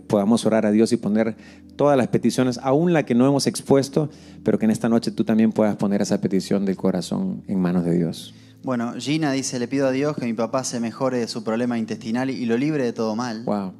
podamos 0.06 0.44
orar 0.44 0.66
a 0.66 0.70
Dios 0.70 0.92
y 0.92 0.98
poner 0.98 1.36
todas 1.76 1.96
las 1.96 2.08
peticiones, 2.08 2.58
aún 2.62 2.92
la 2.92 3.04
que 3.04 3.14
no 3.14 3.26
hemos 3.26 3.46
expuesto, 3.46 4.10
pero 4.42 4.58
que 4.58 4.66
en 4.66 4.70
esta 4.70 4.88
noche 4.88 5.10
tú 5.10 5.24
también 5.24 5.52
puedas 5.52 5.76
poner 5.76 6.02
esa 6.02 6.20
petición 6.20 6.66
del 6.66 6.76
corazón 6.76 7.42
en 7.48 7.60
manos 7.60 7.84
de 7.84 7.96
Dios. 7.96 8.34
Bueno, 8.62 8.94
Gina 8.98 9.32
dice, 9.32 9.58
le 9.58 9.68
pido 9.68 9.86
a 9.86 9.90
Dios 9.90 10.16
que 10.16 10.24
mi 10.24 10.32
papá 10.32 10.64
se 10.64 10.80
mejore 10.80 11.18
de 11.18 11.28
su 11.28 11.44
problema 11.44 11.78
intestinal 11.78 12.30
y 12.30 12.44
lo 12.46 12.56
libre 12.56 12.84
de 12.84 12.92
todo 12.92 13.14
mal. 13.14 13.44
Wow. 13.44 13.72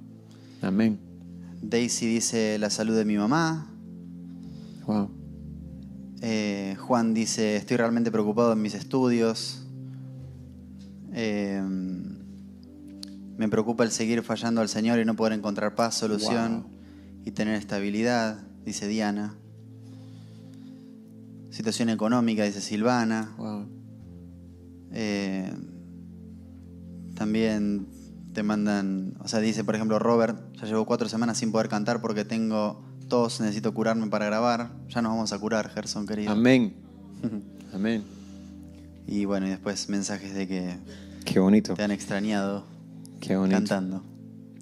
Amén. 0.63 0.99
Daisy 1.63 2.07
dice 2.07 2.59
la 2.59 2.71
salud 2.71 2.97
de 2.97 3.05
mi 3.05 3.17
mamá. 3.17 3.74
Eh, 6.21 6.77
Juan 6.79 7.15
dice, 7.15 7.57
estoy 7.57 7.77
realmente 7.77 8.11
preocupado 8.11 8.53
en 8.53 8.63
mis 8.63 8.75
estudios. 8.75 9.67
Eh, 11.13 11.63
me 13.37 13.49
preocupa 13.49 13.85
el 13.85 13.91
seguir 13.91 14.23
fallando 14.23 14.61
al 14.61 14.69
Señor 14.69 14.99
y 14.99 15.05
no 15.05 15.17
poder 15.17 15.33
encontrar 15.33 15.75
paz, 15.75 15.95
solución 15.95 16.67
y 17.25 17.33
tener 17.33 17.57
estabilidad, 17.57 18.39
dice 18.65 18.87
Diana. 18.87 19.35
Situación 21.51 21.89
económica, 21.89 22.45
dice 22.45 22.61
Silvana. 22.61 23.35
Eh, 24.93 25.53
también 27.15 27.89
te 28.33 28.43
mandan, 28.43 29.15
o 29.21 29.29
sea, 29.29 29.41
dice 29.41 29.65
por 29.65 29.75
ejemplo 29.75 29.99
Robert, 29.99 30.55
ya 30.57 30.67
llevo 30.67 30.85
cuatro 30.85 31.09
semanas 31.09 31.39
sin 31.39 31.53
poder 31.53 31.69
cantar 31.69 32.01
porque 32.01 32.25
tengo 32.25 32.83
necesito 33.41 33.73
curarme 33.75 34.07
para 34.09 34.27
grabar. 34.27 34.71
Ya 34.89 35.03
nos 35.03 35.13
vamos 35.13 35.33
a 35.33 35.39
curar, 35.39 35.69
Gerson, 35.71 36.07
querido. 36.07 36.33
Amén. 36.33 36.75
Amén. 37.73 38.03
Y 39.07 39.25
bueno, 39.25 39.47
y 39.47 39.51
después 39.51 39.89
mensajes 39.89 40.35
de 40.35 40.47
que 40.49 40.77
Qué 41.25 41.39
bonito. 41.41 41.75
te 41.75 41.83
han 41.83 41.91
extrañado 41.91 42.65
Qué 43.21 43.37
bonito. 43.37 43.57
cantando. 43.57 44.03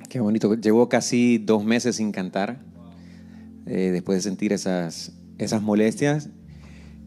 Qué 0.08 0.20
bonito. 0.20 0.54
Llevo 0.54 0.88
casi 0.88 1.38
dos 1.38 1.64
meses 1.64 1.96
sin 1.96 2.12
cantar, 2.12 2.60
eh, 3.66 3.90
después 3.92 4.18
de 4.18 4.22
sentir 4.22 4.52
esas, 4.52 5.12
esas 5.38 5.62
molestias. 5.62 6.28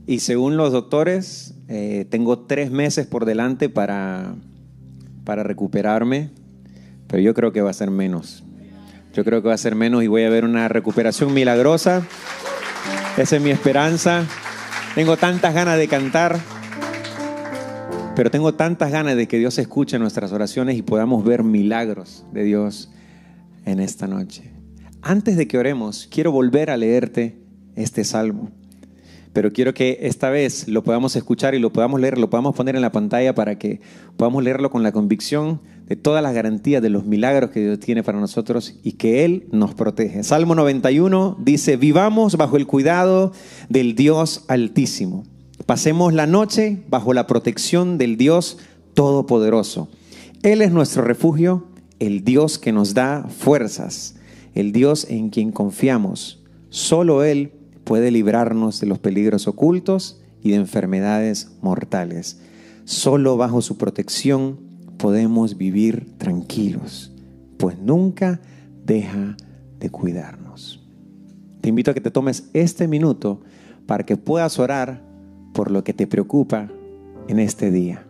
Y 0.07 0.19
según 0.19 0.57
los 0.57 0.71
doctores, 0.71 1.55
eh, 1.67 2.05
tengo 2.09 2.39
tres 2.45 2.71
meses 2.71 3.07
por 3.07 3.25
delante 3.25 3.69
para, 3.69 4.35
para 5.23 5.43
recuperarme, 5.43 6.31
pero 7.07 7.21
yo 7.21 7.33
creo 7.33 7.51
que 7.51 7.61
va 7.61 7.69
a 7.69 7.73
ser 7.73 7.91
menos. 7.91 8.43
Yo 9.15 9.23
creo 9.23 9.41
que 9.41 9.47
va 9.47 9.53
a 9.53 9.57
ser 9.57 9.75
menos 9.75 10.03
y 10.03 10.07
voy 10.07 10.23
a 10.23 10.29
ver 10.29 10.43
una 10.43 10.67
recuperación 10.67 11.33
milagrosa. 11.33 12.05
Esa 13.17 13.37
es 13.37 13.41
mi 13.41 13.49
esperanza. 13.49 14.25
Tengo 14.93 15.15
tantas 15.15 15.53
ganas 15.53 15.77
de 15.77 15.87
cantar, 15.87 16.37
pero 18.13 18.29
tengo 18.29 18.55
tantas 18.55 18.91
ganas 18.91 19.15
de 19.15 19.25
que 19.29 19.37
Dios 19.37 19.57
escuche 19.57 19.97
nuestras 19.99 20.33
oraciones 20.33 20.75
y 20.75 20.81
podamos 20.81 21.23
ver 21.23 21.43
milagros 21.43 22.25
de 22.33 22.43
Dios 22.43 22.91
en 23.63 23.79
esta 23.79 24.05
noche. 24.05 24.51
Antes 25.01 25.37
de 25.37 25.47
que 25.47 25.57
oremos, 25.57 26.09
quiero 26.11 26.33
volver 26.33 26.69
a 26.69 26.75
leerte 26.75 27.39
este 27.77 28.03
salmo 28.03 28.51
pero 29.35 29.51
quiero 29.51 29.73
que 29.73 29.99
esta 30.03 30.29
vez 30.29 30.69
lo 30.69 30.81
podamos 30.85 31.17
escuchar 31.17 31.55
y 31.55 31.59
lo 31.59 31.73
podamos 31.73 31.99
leer, 31.99 32.17
lo 32.17 32.29
podamos 32.29 32.55
poner 32.55 32.77
en 32.77 32.81
la 32.81 32.93
pantalla 32.93 33.35
para 33.35 33.59
que 33.59 33.81
podamos 34.15 34.41
leerlo 34.41 34.71
con 34.71 34.81
la 34.81 34.93
convicción 34.93 35.59
de 35.89 35.97
todas 35.97 36.23
las 36.23 36.33
garantías 36.33 36.81
de 36.81 36.89
los 36.89 37.03
milagros 37.05 37.51
que 37.51 37.59
Dios 37.59 37.81
tiene 37.81 38.01
para 38.01 38.17
nosotros 38.17 38.75
y 38.81 38.93
que 38.93 39.25
Él 39.25 39.45
nos 39.51 39.73
protege. 39.73 40.23
Salmo 40.23 40.55
91 40.55 41.35
dice, 41.37 41.75
vivamos 41.75 42.37
bajo 42.37 42.55
el 42.55 42.65
cuidado 42.65 43.33
del 43.67 43.93
Dios 43.95 44.45
altísimo. 44.47 45.25
Pasemos 45.65 46.13
la 46.13 46.27
noche 46.27 46.83
bajo 46.87 47.13
la 47.13 47.27
protección 47.27 47.97
del 47.97 48.15
Dios 48.15 48.57
todopoderoso. 48.93 49.89
Él 50.43 50.61
es 50.61 50.71
nuestro 50.71 51.03
refugio, 51.03 51.67
el 51.99 52.23
Dios 52.23 52.57
que 52.57 52.71
nos 52.71 52.93
da 52.93 53.27
fuerzas, 53.27 54.15
el 54.53 54.71
Dios 54.71 55.05
en 55.09 55.29
quien 55.29 55.51
confiamos. 55.51 56.41
Solo 56.69 57.25
Él 57.25 57.51
puede 57.85 58.11
librarnos 58.11 58.81
de 58.81 58.87
los 58.87 58.99
peligros 58.99 59.47
ocultos 59.47 60.21
y 60.41 60.49
de 60.49 60.57
enfermedades 60.57 61.51
mortales. 61.61 62.41
Solo 62.83 63.37
bajo 63.37 63.61
su 63.61 63.77
protección 63.77 64.59
podemos 64.97 65.57
vivir 65.57 66.17
tranquilos, 66.17 67.13
pues 67.57 67.77
nunca 67.79 68.41
deja 68.85 69.37
de 69.79 69.89
cuidarnos. 69.89 70.83
Te 71.61 71.69
invito 71.69 71.91
a 71.91 71.93
que 71.93 72.01
te 72.01 72.11
tomes 72.11 72.49
este 72.53 72.87
minuto 72.87 73.41
para 73.85 74.05
que 74.05 74.17
puedas 74.17 74.59
orar 74.59 75.03
por 75.53 75.71
lo 75.71 75.83
que 75.83 75.93
te 75.93 76.07
preocupa 76.07 76.69
en 77.27 77.39
este 77.39 77.71
día. 77.71 78.05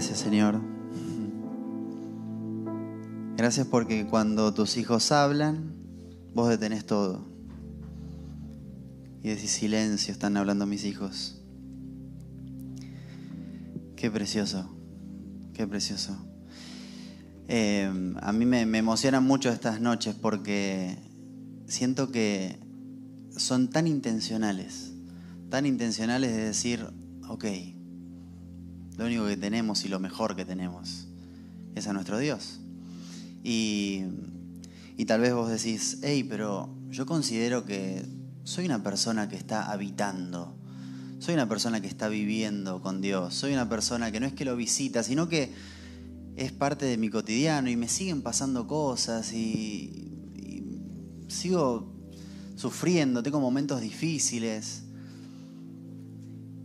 Gracias, 0.00 0.20
Señor. 0.20 0.58
Gracias 3.36 3.66
porque 3.66 4.06
cuando 4.06 4.54
tus 4.54 4.78
hijos 4.78 5.12
hablan, 5.12 5.74
vos 6.32 6.48
detenés 6.48 6.86
todo. 6.86 7.28
Y 9.22 9.28
decís 9.28 9.50
silencio, 9.50 10.10
están 10.10 10.38
hablando 10.38 10.64
mis 10.64 10.86
hijos. 10.86 11.42
Qué 13.94 14.10
precioso, 14.10 14.74
qué 15.52 15.66
precioso. 15.66 16.16
Eh, 17.48 17.92
a 18.22 18.32
mí 18.32 18.46
me, 18.46 18.64
me 18.64 18.78
emocionan 18.78 19.24
mucho 19.24 19.50
estas 19.50 19.82
noches 19.82 20.14
porque 20.14 20.96
siento 21.66 22.10
que 22.10 22.58
son 23.36 23.68
tan 23.68 23.86
intencionales, 23.86 24.94
tan 25.50 25.66
intencionales 25.66 26.34
de 26.34 26.42
decir, 26.42 26.86
ok, 27.28 27.44
lo 29.00 29.06
único 29.06 29.26
que 29.26 29.38
tenemos 29.38 29.86
y 29.86 29.88
lo 29.88 29.98
mejor 29.98 30.36
que 30.36 30.44
tenemos 30.44 31.06
es 31.74 31.86
a 31.86 31.94
nuestro 31.94 32.18
Dios. 32.18 32.60
Y, 33.42 34.02
y 34.98 35.06
tal 35.06 35.22
vez 35.22 35.32
vos 35.32 35.48
decís, 35.48 36.00
hey, 36.02 36.22
pero 36.28 36.68
yo 36.90 37.06
considero 37.06 37.64
que 37.64 38.04
soy 38.44 38.66
una 38.66 38.82
persona 38.82 39.26
que 39.30 39.36
está 39.36 39.72
habitando, 39.72 40.54
soy 41.18 41.32
una 41.32 41.48
persona 41.48 41.80
que 41.80 41.86
está 41.86 42.10
viviendo 42.10 42.82
con 42.82 43.00
Dios, 43.00 43.32
soy 43.32 43.54
una 43.54 43.70
persona 43.70 44.12
que 44.12 44.20
no 44.20 44.26
es 44.26 44.34
que 44.34 44.44
lo 44.44 44.54
visita, 44.54 45.02
sino 45.02 45.30
que 45.30 45.50
es 46.36 46.52
parte 46.52 46.84
de 46.84 46.98
mi 46.98 47.08
cotidiano 47.08 47.70
y 47.70 47.76
me 47.76 47.88
siguen 47.88 48.20
pasando 48.20 48.66
cosas 48.66 49.32
y, 49.32 50.12
y 50.36 50.62
sigo 51.28 51.90
sufriendo, 52.54 53.22
tengo 53.22 53.40
momentos 53.40 53.80
difíciles. 53.80 54.82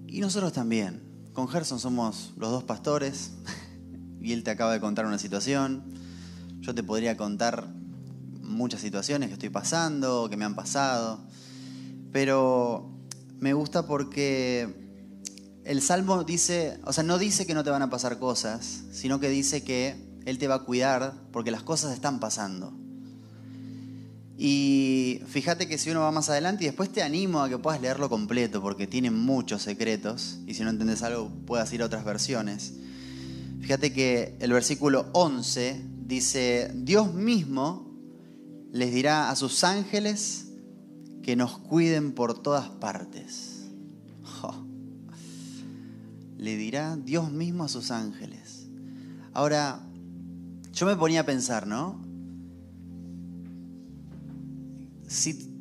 Y 0.05 0.19
nosotros 0.19 0.51
también. 0.51 1.04
Con 1.35 1.49
Gerson 1.49 1.81
somos 1.81 2.33
los 2.37 2.49
dos 2.49 2.63
pastores 2.63 3.31
y 4.21 4.31
él 4.31 4.45
te 4.45 4.51
acaba 4.51 4.71
de 4.71 4.79
contar 4.79 5.05
una 5.05 5.19
situación. 5.19 5.83
Yo 6.61 6.73
te 6.73 6.81
podría 6.81 7.17
contar 7.17 7.67
muchas 8.41 8.79
situaciones 8.79 9.27
que 9.27 9.33
estoy 9.33 9.49
pasando, 9.49 10.29
que 10.29 10.37
me 10.37 10.45
han 10.45 10.55
pasado. 10.55 11.19
Pero 12.13 12.89
me 13.37 13.51
gusta 13.51 13.85
porque 13.85 14.89
el 15.65 15.81
Salmo 15.81 16.23
dice, 16.23 16.79
o 16.85 16.93
sea, 16.93 17.03
no 17.03 17.17
dice 17.17 17.45
que 17.45 17.53
no 17.53 17.65
te 17.65 17.69
van 17.69 17.81
a 17.81 17.89
pasar 17.89 18.17
cosas, 18.17 18.85
sino 18.93 19.19
que 19.19 19.27
dice 19.27 19.61
que 19.61 20.21
Él 20.25 20.37
te 20.37 20.47
va 20.47 20.55
a 20.55 20.63
cuidar 20.63 21.15
porque 21.33 21.51
las 21.51 21.63
cosas 21.63 21.93
están 21.93 22.21
pasando. 22.21 22.84
Y 24.37 25.21
fíjate 25.27 25.67
que 25.67 25.77
si 25.77 25.91
uno 25.91 26.01
va 26.01 26.11
más 26.11 26.29
adelante 26.29 26.65
y 26.65 26.67
después 26.67 26.91
te 26.91 27.01
animo 27.01 27.41
a 27.41 27.49
que 27.49 27.57
puedas 27.57 27.79
leerlo 27.81 28.09
completo 28.09 28.61
porque 28.61 28.85
tiene 28.85 29.09
muchos 29.09 29.61
secretos 29.61 30.39
y 30.45 30.55
si 30.55 30.63
no 30.63 30.69
entendés 30.69 31.03
algo 31.03 31.29
puedas 31.45 31.71
ir 31.71 31.81
a 31.81 31.85
otras 31.85 32.03
versiones. 32.03 32.73
Fíjate 33.61 33.93
que 33.93 34.35
el 34.39 34.51
versículo 34.51 35.07
11 35.13 35.81
dice, 36.05 36.71
Dios 36.75 37.13
mismo 37.13 37.89
les 38.71 38.93
dirá 38.93 39.29
a 39.29 39.35
sus 39.35 39.63
ángeles 39.63 40.47
que 41.23 41.35
nos 41.35 41.57
cuiden 41.57 42.11
por 42.11 42.37
todas 42.41 42.67
partes. 42.69 43.53
Le 46.37 46.57
dirá 46.57 46.95
Dios 46.97 47.31
mismo 47.31 47.63
a 47.63 47.69
sus 47.69 47.89
ángeles. 47.89 48.67
Ahora, 49.33 49.79
yo 50.73 50.85
me 50.85 50.95
ponía 50.95 51.21
a 51.21 51.25
pensar, 51.25 51.65
¿no? 51.65 52.04
Si 55.15 55.51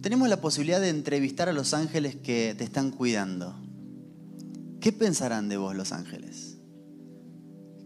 tenemos 0.00 0.28
la 0.28 0.40
posibilidad 0.40 0.80
de 0.80 0.88
entrevistar 0.88 1.48
a 1.48 1.52
los 1.52 1.74
ángeles 1.74 2.16
que 2.16 2.54
te 2.56 2.64
están 2.64 2.90
cuidando, 2.90 3.54
¿qué 4.80 4.92
pensarán 4.92 5.48
de 5.48 5.56
vos 5.56 5.74
los 5.74 5.92
ángeles? 5.92 6.56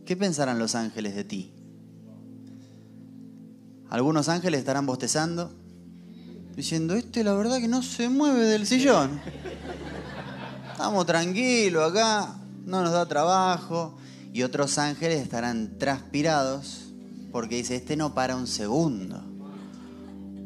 ¿Qué 0.05 0.17
pensarán 0.17 0.59
los 0.59 0.75
ángeles 0.75 1.17
de 1.17 1.25
ti? 1.25 1.53
Algunos 3.89 4.29
ángeles 4.29 4.61
estarán 4.61 4.87
bostezando, 4.87 5.51
diciendo, 6.55 6.95
este 6.95 7.25
la 7.25 7.33
verdad 7.35 7.59
que 7.59 7.69
no 7.69 7.83
se 7.83 8.09
mueve 8.09 8.45
del 8.45 8.67
sillón. 8.67 9.21
Estamos 10.73 11.07
tranquilos 11.07 11.91
acá, 11.91 12.37
no 12.65 12.83
nos 12.83 12.93
da 12.93 13.07
trabajo. 13.07 13.97
Y 14.33 14.43
otros 14.43 14.79
ángeles 14.79 15.23
estarán 15.23 15.79
transpirados 15.79 16.93
porque 17.31 17.57
dice, 17.57 17.77
este 17.77 17.97
no 17.97 18.15
para 18.15 18.35
un 18.35 18.49
segundo. 18.49 19.34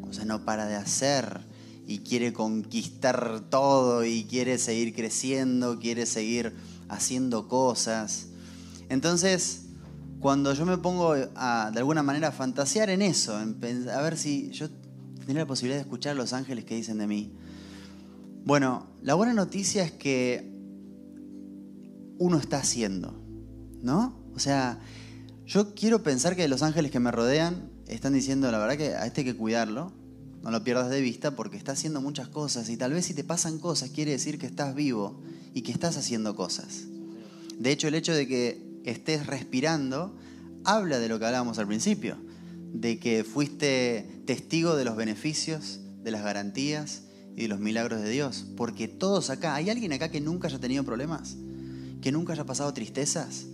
O 0.09 0.13
sea, 0.13 0.25
no 0.25 0.45
para 0.45 0.65
de 0.65 0.75
hacer 0.75 1.41
y 1.85 1.99
quiere 1.99 2.33
conquistar 2.33 3.41
todo 3.49 4.03
y 4.03 4.25
quiere 4.25 4.57
seguir 4.57 4.93
creciendo, 4.93 5.79
quiere 5.79 6.05
seguir 6.05 6.53
haciendo 6.87 7.47
cosas. 7.47 8.27
Entonces, 8.89 9.63
cuando 10.19 10.53
yo 10.53 10.65
me 10.65 10.77
pongo 10.77 11.15
a, 11.35 11.71
de 11.71 11.79
alguna 11.79 12.03
manera 12.03 12.27
a 12.27 12.31
fantasear 12.31 12.89
en 12.89 13.01
eso, 13.01 13.39
en 13.41 13.89
a 13.89 14.01
ver 14.01 14.17
si 14.17 14.51
yo 14.51 14.69
tendría 15.17 15.43
la 15.43 15.47
posibilidad 15.47 15.77
de 15.77 15.83
escuchar 15.83 16.11
a 16.11 16.15
los 16.15 16.33
ángeles 16.33 16.65
que 16.65 16.75
dicen 16.75 16.97
de 16.97 17.07
mí. 17.07 17.33
Bueno, 18.45 18.87
la 19.01 19.13
buena 19.13 19.33
noticia 19.33 19.83
es 19.83 19.91
que 19.91 20.51
uno 22.17 22.37
está 22.37 22.57
haciendo, 22.57 23.13
¿no? 23.81 24.19
O 24.35 24.39
sea, 24.39 24.79
yo 25.45 25.73
quiero 25.73 26.03
pensar 26.03 26.35
que 26.35 26.47
los 26.47 26.63
ángeles 26.63 26.91
que 26.91 26.99
me 26.99 27.11
rodean 27.11 27.69
están 27.87 28.13
diciendo, 28.13 28.51
la 28.51 28.59
verdad 28.59 28.77
que 28.77 28.95
a 28.95 29.05
este 29.05 29.21
hay 29.21 29.25
que 29.25 29.35
cuidarlo, 29.35 29.91
no 30.41 30.51
lo 30.51 30.63
pierdas 30.63 30.89
de 30.89 31.01
vista 31.01 31.35
porque 31.35 31.57
está 31.57 31.73
haciendo 31.73 32.01
muchas 32.01 32.27
cosas 32.27 32.69
y 32.69 32.77
tal 32.77 32.93
vez 32.93 33.05
si 33.05 33.13
te 33.13 33.23
pasan 33.23 33.59
cosas 33.59 33.89
quiere 33.89 34.11
decir 34.11 34.39
que 34.39 34.45
estás 34.45 34.73
vivo 34.73 35.21
y 35.53 35.61
que 35.61 35.71
estás 35.71 35.97
haciendo 35.97 36.35
cosas. 36.35 36.85
De 37.57 37.71
hecho, 37.71 37.87
el 37.87 37.95
hecho 37.95 38.13
de 38.13 38.27
que 38.27 38.69
estés 38.85 39.27
respirando 39.27 40.15
habla 40.63 40.99
de 40.99 41.09
lo 41.09 41.19
que 41.19 41.25
hablábamos 41.25 41.59
al 41.59 41.67
principio, 41.67 42.17
de 42.73 42.99
que 42.99 43.23
fuiste 43.23 44.21
testigo 44.25 44.75
de 44.75 44.85
los 44.85 44.95
beneficios, 44.95 45.79
de 46.03 46.11
las 46.11 46.23
garantías 46.23 47.03
y 47.35 47.43
de 47.43 47.47
los 47.47 47.59
milagros 47.59 48.01
de 48.01 48.09
Dios. 48.09 48.45
Porque 48.55 48.87
todos 48.87 49.29
acá, 49.29 49.55
¿hay 49.55 49.69
alguien 49.69 49.93
acá 49.93 50.09
que 50.09 50.21
nunca 50.21 50.47
haya 50.47 50.59
tenido 50.59 50.83
problemas? 50.83 51.35
¿Que 52.01 52.11
nunca 52.11 52.33
haya 52.33 52.45
pasado 52.45 52.73
tristezas? 52.73 53.45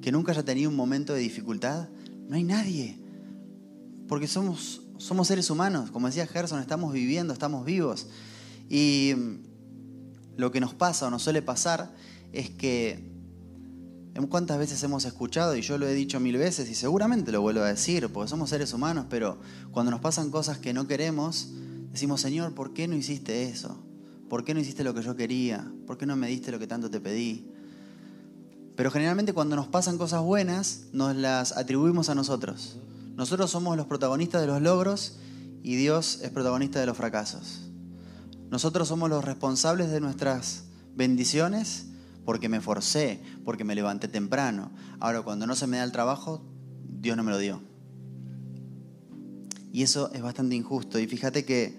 ¿Que 0.00 0.12
nunca 0.12 0.32
haya 0.32 0.44
tenido 0.44 0.70
un 0.70 0.76
momento 0.76 1.14
de 1.14 1.20
dificultad? 1.20 1.88
No 2.28 2.36
hay 2.36 2.44
nadie. 2.44 2.98
Porque 4.08 4.26
somos, 4.26 4.82
somos 5.00 5.28
seres 5.28 5.50
humanos, 5.50 5.90
como 5.90 6.06
decía 6.06 6.26
Gerson, 6.26 6.60
estamos 6.60 6.92
viviendo, 6.92 7.32
estamos 7.32 7.64
vivos. 7.64 8.06
Y 8.68 9.14
lo 10.36 10.52
que 10.52 10.60
nos 10.60 10.74
pasa 10.74 11.06
o 11.06 11.10
nos 11.10 11.22
suele 11.22 11.42
pasar 11.42 11.90
es 12.32 12.50
que 12.50 13.10
cuántas 14.28 14.58
veces 14.58 14.82
hemos 14.82 15.06
escuchado, 15.06 15.56
y 15.56 15.62
yo 15.62 15.78
lo 15.78 15.88
he 15.88 15.94
dicho 15.94 16.20
mil 16.20 16.36
veces 16.36 16.68
y 16.68 16.74
seguramente 16.74 17.32
lo 17.32 17.40
vuelvo 17.40 17.62
a 17.62 17.68
decir, 17.68 18.08
porque 18.12 18.28
somos 18.28 18.50
seres 18.50 18.74
humanos, 18.74 19.06
pero 19.08 19.38
cuando 19.72 19.90
nos 19.90 20.00
pasan 20.00 20.30
cosas 20.30 20.58
que 20.58 20.74
no 20.74 20.86
queremos, 20.86 21.48
decimos, 21.90 22.20
Señor, 22.20 22.54
¿por 22.54 22.74
qué 22.74 22.86
no 22.86 22.94
hiciste 22.94 23.44
eso? 23.44 23.82
¿Por 24.28 24.44
qué 24.44 24.52
no 24.52 24.60
hiciste 24.60 24.84
lo 24.84 24.94
que 24.94 25.02
yo 25.02 25.16
quería? 25.16 25.72
¿Por 25.86 25.96
qué 25.96 26.04
no 26.04 26.16
me 26.16 26.28
diste 26.28 26.52
lo 26.52 26.58
que 26.58 26.66
tanto 26.66 26.90
te 26.90 27.00
pedí? 27.00 27.48
Pero 28.76 28.90
generalmente 28.90 29.32
cuando 29.32 29.56
nos 29.56 29.68
pasan 29.68 29.98
cosas 29.98 30.22
buenas, 30.22 30.82
nos 30.92 31.16
las 31.16 31.56
atribuimos 31.56 32.10
a 32.10 32.14
nosotros. 32.14 32.78
Nosotros 33.14 33.50
somos 33.50 33.76
los 33.76 33.86
protagonistas 33.86 34.40
de 34.40 34.46
los 34.46 34.62
logros 34.62 35.18
y 35.62 35.76
Dios 35.76 36.20
es 36.22 36.30
protagonista 36.30 36.80
de 36.80 36.86
los 36.86 36.96
fracasos. 36.96 37.70
Nosotros 38.50 38.88
somos 38.88 39.08
los 39.10 39.24
responsables 39.24 39.90
de 39.90 40.00
nuestras 40.00 40.64
bendiciones 40.94 41.86
porque 42.24 42.48
me 42.48 42.60
forcé, 42.60 43.20
porque 43.44 43.64
me 43.64 43.74
levanté 43.74 44.08
temprano. 44.08 44.70
Ahora, 44.98 45.22
cuando 45.22 45.46
no 45.46 45.54
se 45.54 45.66
me 45.66 45.76
da 45.76 45.84
el 45.84 45.92
trabajo, 45.92 46.42
Dios 47.00 47.16
no 47.16 47.22
me 47.22 47.30
lo 47.30 47.38
dio. 47.38 47.60
Y 49.72 49.82
eso 49.82 50.10
es 50.12 50.22
bastante 50.22 50.56
injusto. 50.56 50.98
Y 50.98 51.06
fíjate 51.06 51.44
que 51.44 51.78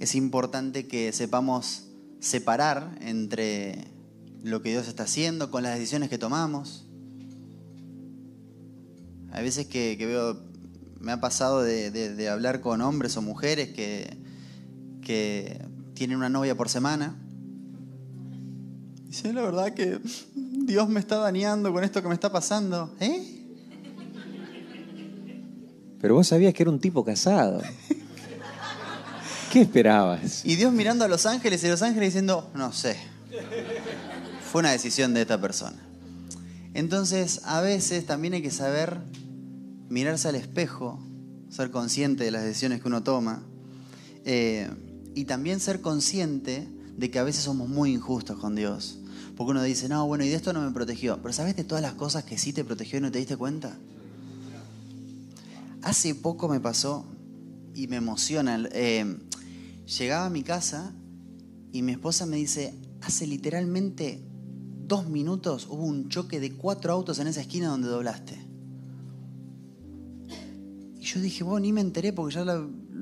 es 0.00 0.14
importante 0.14 0.86
que 0.86 1.12
sepamos 1.12 1.84
separar 2.20 2.96
entre 3.00 3.88
lo 4.42 4.62
que 4.62 4.70
Dios 4.70 4.88
está 4.88 5.04
haciendo 5.04 5.50
con 5.50 5.62
las 5.62 5.74
decisiones 5.74 6.08
que 6.08 6.18
tomamos. 6.18 6.86
Hay 9.32 9.42
veces 9.42 9.66
que, 9.66 9.96
que 9.96 10.06
veo, 10.06 10.36
me 11.00 11.12
ha 11.12 11.20
pasado 11.20 11.62
de, 11.62 11.90
de, 11.90 12.14
de, 12.14 12.28
hablar 12.28 12.60
con 12.60 12.82
hombres 12.82 13.16
o 13.16 13.22
mujeres 13.22 13.70
que, 13.70 14.16
que 15.00 15.64
tienen 15.94 16.18
una 16.18 16.28
novia 16.28 16.54
por 16.54 16.68
semana. 16.68 17.16
Dice, 19.06 19.32
la 19.32 19.42
verdad 19.42 19.72
que 19.72 20.00
Dios 20.34 20.88
me 20.88 21.00
está 21.00 21.16
dañando 21.16 21.72
con 21.72 21.82
esto 21.82 22.02
que 22.02 22.08
me 22.08 22.14
está 22.14 22.30
pasando. 22.30 22.94
¿Eh? 23.00 23.42
Pero 26.00 26.14
vos 26.14 26.28
sabías 26.28 26.52
que 26.52 26.62
era 26.62 26.70
un 26.70 26.80
tipo 26.80 27.04
casado. 27.04 27.62
¿Qué 29.52 29.62
esperabas? 29.62 30.44
Y 30.44 30.56
Dios 30.56 30.72
mirando 30.72 31.04
a 31.04 31.08
los 31.08 31.26
ángeles 31.26 31.62
y 31.64 31.68
los 31.68 31.80
ángeles 31.82 32.08
diciendo, 32.08 32.50
no 32.54 32.72
sé. 32.72 32.96
Fue 34.50 34.60
una 34.60 34.72
decisión 34.72 35.14
de 35.14 35.22
esta 35.22 35.40
persona. 35.40 35.91
Entonces, 36.74 37.40
a 37.44 37.60
veces 37.60 38.06
también 38.06 38.34
hay 38.34 38.42
que 38.42 38.50
saber 38.50 39.02
mirarse 39.88 40.28
al 40.28 40.36
espejo, 40.36 40.98
ser 41.50 41.70
consciente 41.70 42.24
de 42.24 42.30
las 42.30 42.44
decisiones 42.44 42.80
que 42.80 42.88
uno 42.88 43.02
toma 43.02 43.42
eh, 44.24 44.70
y 45.14 45.26
también 45.26 45.60
ser 45.60 45.82
consciente 45.82 46.66
de 46.96 47.10
que 47.10 47.18
a 47.18 47.24
veces 47.24 47.44
somos 47.44 47.68
muy 47.68 47.92
injustos 47.92 48.38
con 48.38 48.54
Dios. 48.54 48.98
Porque 49.36 49.50
uno 49.50 49.62
dice, 49.62 49.88
no, 49.88 50.06
bueno, 50.06 50.24
y 50.24 50.28
de 50.28 50.34
esto 50.34 50.52
no 50.52 50.62
me 50.62 50.70
protegió. 50.70 51.20
Pero 51.20 51.32
¿sabes 51.32 51.56
de 51.56 51.64
todas 51.64 51.82
las 51.82 51.94
cosas 51.94 52.24
que 52.24 52.38
sí 52.38 52.52
te 52.52 52.64
protegió 52.64 52.98
y 52.98 53.02
no 53.02 53.10
te 53.10 53.18
diste 53.18 53.36
cuenta? 53.36 53.76
Hace 55.82 56.14
poco 56.14 56.48
me 56.48 56.60
pasó 56.60 57.04
y 57.74 57.86
me 57.88 57.96
emociona. 57.96 58.62
eh, 58.72 59.18
llegaba 59.98 60.26
a 60.26 60.30
mi 60.30 60.42
casa 60.42 60.92
y 61.72 61.82
mi 61.82 61.92
esposa 61.92 62.24
me 62.24 62.36
dice, 62.36 62.74
hace 63.00 63.26
literalmente 63.26 64.22
dos 64.86 65.08
minutos 65.08 65.66
hubo 65.68 65.84
un 65.84 66.08
choque 66.08 66.40
de 66.40 66.52
cuatro 66.52 66.92
autos 66.92 67.18
en 67.18 67.26
esa 67.26 67.40
esquina 67.40 67.68
donde 67.68 67.88
doblaste. 67.88 68.38
Y 70.98 71.04
yo 71.04 71.20
dije, 71.20 71.44
bueno, 71.44 71.60
ni 71.60 71.72
me 71.72 71.80
enteré 71.80 72.12
porque 72.12 72.34
ya 72.34 72.44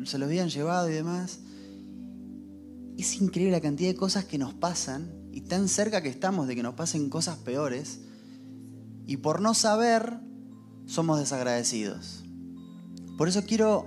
se 0.05 0.19
lo 0.19 0.25
habían 0.25 0.49
llevado 0.49 0.89
y 0.89 0.93
demás. 0.93 1.41
Es 2.97 3.21
increíble 3.21 3.53
la 3.53 3.61
cantidad 3.61 3.91
de 3.91 3.97
cosas 3.97 4.25
que 4.25 4.39
nos 4.39 4.55
pasan 4.55 5.13
y 5.33 5.43
tan 5.43 5.69
cerca 5.69 6.03
que 6.03 6.09
estamos 6.09 6.49
de 6.49 6.57
que 6.57 6.63
nos 6.63 6.75
pasen 6.75 7.09
cosas 7.11 7.37
peores. 7.39 8.01
Y 9.07 9.19
por 9.19 9.41
no 9.41 9.55
saber, 9.55 10.21
somos 10.87 11.19
desagradecidos. 11.19 12.25
Por 13.17 13.29
eso 13.29 13.45
quiero 13.45 13.87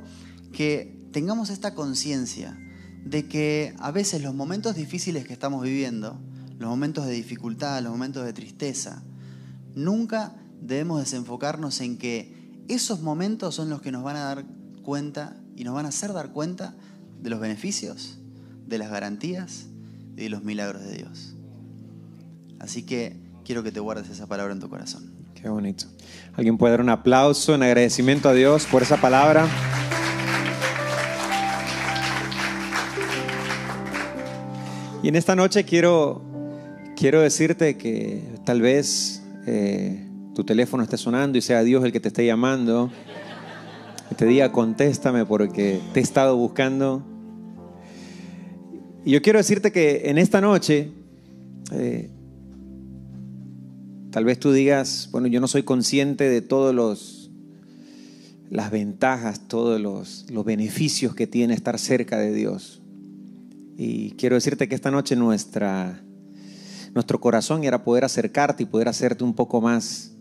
que 0.52 1.02
tengamos 1.12 1.50
esta 1.50 1.74
conciencia 1.74 2.58
de 3.04 3.28
que 3.28 3.74
a 3.80 3.92
veces 3.92 4.22
los 4.22 4.34
momentos 4.34 4.76
difíciles 4.76 5.26
que 5.26 5.34
estamos 5.34 5.64
viviendo, 5.64 6.20
los 6.64 6.70
momentos 6.70 7.06
de 7.06 7.12
dificultad, 7.12 7.84
los 7.84 7.92
momentos 7.92 8.24
de 8.24 8.32
tristeza, 8.32 9.04
nunca 9.76 10.34
debemos 10.62 11.02
desenfocarnos 11.02 11.82
en 11.82 11.98
que 11.98 12.64
esos 12.70 13.02
momentos 13.02 13.54
son 13.54 13.70
los 13.70 13.82
que 13.82 13.92
nos 13.92 14.02
van 14.02 14.16
a 14.16 14.22
dar 14.22 14.46
cuenta 14.82 15.36
y 15.58 15.66
nos 15.66 15.74
van 15.74 15.86
a 15.86 15.90
hacer 15.90 16.14
dar 16.14 16.32
cuenta 16.32 16.74
de 17.22 17.30
los 17.30 17.42
beneficios, 17.42 18.18
de 18.66 18.78
las 18.78 18.90
garantías 18.90 19.66
y 20.16 20.22
de 20.22 20.30
los 20.30 20.46
milagros 20.46 20.84
de 20.84 20.94
Dios. 20.94 21.36
Así 22.60 22.84
que 22.84 23.20
quiero 23.44 23.62
que 23.62 23.74
te 23.74 23.82
guardes 23.82 24.10
esa 24.10 24.28
palabra 24.28 24.54
en 24.54 24.62
tu 24.62 24.70
corazón. 24.70 25.12
Qué 25.36 25.50
bonito. 25.50 25.88
¿Alguien 26.34 26.58
puede 26.58 26.72
dar 26.72 26.82
un 26.82 26.90
aplauso 26.90 27.56
en 27.56 27.64
agradecimiento 27.64 28.30
a 28.30 28.34
Dios 28.34 28.66
por 28.68 28.84
esa 28.84 28.96
palabra? 28.96 29.50
Y 35.04 35.10
en 35.10 35.18
esta 35.18 35.36
noche 35.36 35.66
quiero, 35.66 36.33
quiero 37.04 37.20
decirte 37.20 37.76
que 37.76 38.24
tal 38.46 38.62
vez 38.62 39.22
eh, 39.46 40.08
tu 40.34 40.46
teléfono 40.46 40.84
esté 40.84 40.96
sonando 40.96 41.38
y 41.38 41.42
sea 41.42 41.62
Dios 41.62 41.84
el 41.84 41.92
que 41.92 42.00
te 42.00 42.08
esté 42.08 42.26
llamando. 42.26 42.94
Y 44.10 44.16
te 44.16 44.26
diga, 44.26 44.54
contéstame 44.54 45.26
porque 45.26 45.82
te 45.94 46.00
he 46.00 46.04
estado 46.04 46.38
buscando. 46.38 47.04
Y 49.04 49.12
yo 49.12 49.22
quiero 49.22 49.38
decirte 49.38 49.74
que 49.74 50.04
en 50.06 50.18
esta 50.18 50.40
noche, 50.40 50.92
eh, 51.74 52.10
tal 54.10 54.24
vez 54.24 54.40
tú 54.40 54.54
digas, 54.54 55.10
bueno, 55.12 55.28
yo 55.28 55.42
no 55.42 55.50
soy 55.50 55.64
consciente 55.64 56.30
de 56.30 56.42
todos 56.42 56.74
los 56.74 57.32
las 58.50 58.72
ventajas, 58.72 59.50
todos 59.50 59.82
los, 59.82 60.26
los 60.32 60.46
beneficios 60.46 61.16
que 61.16 61.28
tiene 61.28 61.54
estar 61.54 61.78
cerca 61.80 62.18
de 62.18 62.32
Dios. 62.32 62.82
Y 63.76 64.12
quiero 64.12 64.36
decirte 64.36 64.70
que 64.70 64.76
esta 64.76 64.90
noche 64.90 65.18
nuestra, 65.18 66.02
nuestro 66.94 67.20
corazón 67.20 67.64
era 67.64 67.84
poder 67.84 68.06
acercarte 68.06 68.64
y 68.64 68.66
poder 68.66 68.88
hacerte 68.88 69.24
un 69.24 69.34
poco 69.34 69.62
más 69.62 70.12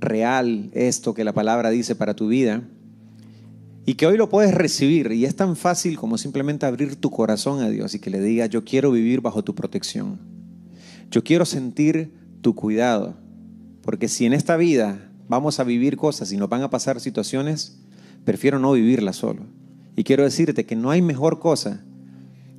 real 0.00 0.70
esto 0.72 1.14
que 1.14 1.24
la 1.24 1.32
palabra 1.32 1.70
dice 1.70 1.94
para 1.94 2.14
tu 2.14 2.28
vida. 2.28 2.62
Y 3.84 3.94
que 3.94 4.06
hoy 4.06 4.16
lo 4.16 4.28
puedes 4.28 4.52
recibir. 4.52 5.12
Y 5.12 5.24
es 5.24 5.36
tan 5.36 5.54
fácil 5.54 5.96
como 5.96 6.18
simplemente 6.18 6.66
abrir 6.66 6.96
tu 6.96 7.10
corazón 7.10 7.62
a 7.62 7.68
Dios 7.68 7.94
y 7.94 8.00
que 8.00 8.10
le 8.10 8.20
diga, 8.20 8.46
yo 8.46 8.64
quiero 8.64 8.90
vivir 8.90 9.20
bajo 9.20 9.44
tu 9.44 9.54
protección. 9.54 10.18
Yo 11.10 11.22
quiero 11.22 11.44
sentir 11.44 12.12
tu 12.40 12.56
cuidado. 12.56 13.14
Porque 13.82 14.08
si 14.08 14.26
en 14.26 14.32
esta 14.32 14.56
vida 14.56 15.08
vamos 15.28 15.60
a 15.60 15.64
vivir 15.64 15.96
cosas 15.96 16.32
y 16.32 16.36
nos 16.36 16.48
van 16.48 16.62
a 16.62 16.70
pasar 16.70 17.00
situaciones, 17.00 17.78
prefiero 18.24 18.58
no 18.58 18.72
vivirlas 18.72 19.16
solo. 19.16 19.42
Y 19.94 20.02
quiero 20.02 20.24
decirte 20.24 20.66
que 20.66 20.74
no 20.74 20.90
hay 20.90 21.00
mejor 21.00 21.38
cosa 21.38 21.85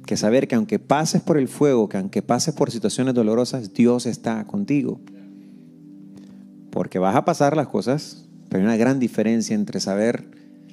que 0.08 0.17
saber 0.17 0.48
que 0.48 0.56
aunque 0.56 0.80
pases 0.80 1.22
por 1.22 1.38
el 1.38 1.48
fuego, 1.48 1.88
que 1.89 1.98
aunque 1.98 2.24
pases 2.24 2.56
por 2.56 2.72
situaciones 2.72 3.13
dolorosas, 3.13 3.74
Dios 3.74 4.08
está 4.08 4.43
contigo. 4.48 5.00
Porque 6.72 6.98
vas 6.98 7.15
a 7.15 7.26
pasar 7.26 7.56
las 7.56 7.67
cosas, 7.67 8.26
pero 8.50 8.62
hay 8.62 8.65
una 8.65 8.78
gran 8.78 9.00
diferencia 9.00 9.54
entre 9.54 9.80
saber 9.80 10.32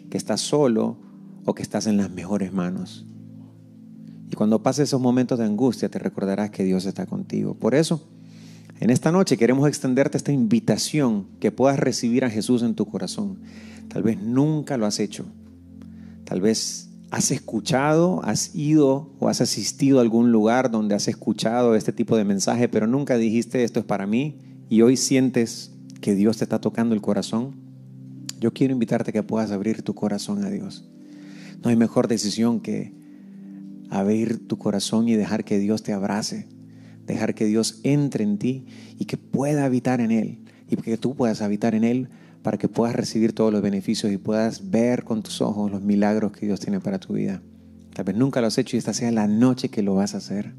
que 0.09 0.17
estás 0.17 0.41
solo 0.41 0.97
o 1.45 1.55
que 1.55 1.63
estás 1.63 1.87
en 1.87 1.99
las 1.99 2.11
mejores 2.11 2.53
manos. 2.53 3.05
Y 4.31 4.37
cuando 4.37 4.63
pases 4.63 4.89
esos 4.89 5.01
momentos 5.01 5.39
de 5.39 5.45
angustia, 5.45 5.91
te 5.91 5.99
recordarás 5.99 6.51
que 6.51 6.65
Dios 6.65 6.87
está 6.87 7.05
contigo. 7.05 7.55
Por 7.55 7.75
eso, 7.75 8.09
en 8.81 8.91
esta 8.91 9.13
noche 9.13 9.37
queremos 9.37 9.69
extenderte 9.69 10.17
esta 10.17 10.33
invitación 10.33 11.27
que 11.41 11.51
puedas 11.51 11.79
recibir 11.79 12.25
a 12.25 12.31
Jesús 12.31 12.63
en 12.63 12.75
tu 12.75 12.87
corazón. 12.87 13.41
Tal 13.89 14.05
vez 14.05 14.23
nunca 14.23 14.77
lo 14.77 14.87
has 14.87 15.01
hecho. 15.01 15.27
Tal 16.25 16.41
vez 16.41 16.94
has 17.15 17.31
escuchado, 17.31 18.21
has 18.25 18.57
ido 18.57 19.15
o 19.21 19.29
has 19.29 19.41
asistido 19.41 19.99
a 19.99 20.03
algún 20.03 20.33
lugar 20.33 20.73
donde 20.73 20.97
has 20.97 21.07
escuchado 21.07 21.77
este 21.77 21.93
tipo 21.93 22.17
de 22.17 22.25
mensaje, 22.25 22.69
pero 22.69 22.89
nunca 22.89 23.17
dijiste 23.17 23.63
esto 23.63 23.79
es 23.79 23.87
para 23.87 24.05
mí 24.05 24.37
y 24.69 24.83
hoy 24.83 24.97
sientes 24.97 25.71
que 26.01 26.17
Dios 26.17 26.39
te 26.39 26.45
está 26.45 26.61
tocando 26.61 26.93
el 26.93 27.01
corazón. 27.01 27.55
Yo 28.41 28.53
quiero 28.53 28.73
invitarte 28.73 29.11
a 29.11 29.13
que 29.13 29.23
puedas 29.23 29.53
abrir 29.53 29.83
tu 29.83 29.95
corazón 29.95 30.43
a 30.43 30.51
Dios. 30.51 30.89
No 31.63 31.71
hay 31.71 31.77
mejor 31.77 32.09
decisión 32.09 32.59
que 32.59 32.93
abrir 33.91 34.49
tu 34.49 34.59
corazón 34.59 35.09
y 35.09 35.15
dejar 35.15 35.45
que 35.45 35.61
Dios 35.61 35.85
te 35.85 35.93
abrace, 35.93 36.49
dejar 37.07 37.37
que 37.37 37.45
Dios 37.45 37.79
entre 37.85 38.25
en 38.25 38.39
ti 38.39 38.67
y 38.99 39.05
que 39.05 39.19
pueda 39.19 39.67
habitar 39.67 40.01
en 40.01 40.11
Él 40.11 40.41
y 40.69 40.75
que 40.79 40.99
tú 40.99 41.15
puedas 41.15 41.43
habitar 41.43 41.77
en 41.77 41.85
Él 41.85 42.09
para 42.45 42.59
que 42.59 42.69
puedas 42.69 42.95
recibir 42.95 43.33
todos 43.33 43.51
los 43.51 43.63
beneficios 43.63 44.13
y 44.13 44.19
puedas 44.19 44.71
ver 44.71 45.05
con 45.05 45.23
tus 45.23 45.41
ojos 45.41 45.71
los 45.73 45.81
milagros 45.81 46.31
que 46.33 46.45
Dios 46.45 46.61
tiene 46.61 46.79
para 46.79 46.99
tu 46.99 47.15
vida. 47.15 47.41
Tal 47.95 48.05
vez 48.05 48.17
nunca 48.17 48.43
lo 48.43 48.49
has 48.49 48.59
hecho 48.59 48.77
y 48.77 48.79
esta 48.79 48.93
sea 48.93 49.11
la 49.11 49.27
noche 49.27 49.71
que 49.71 49.83
lo 49.83 49.95
vas 49.95 50.15
a 50.15 50.19
hacer. 50.19 50.53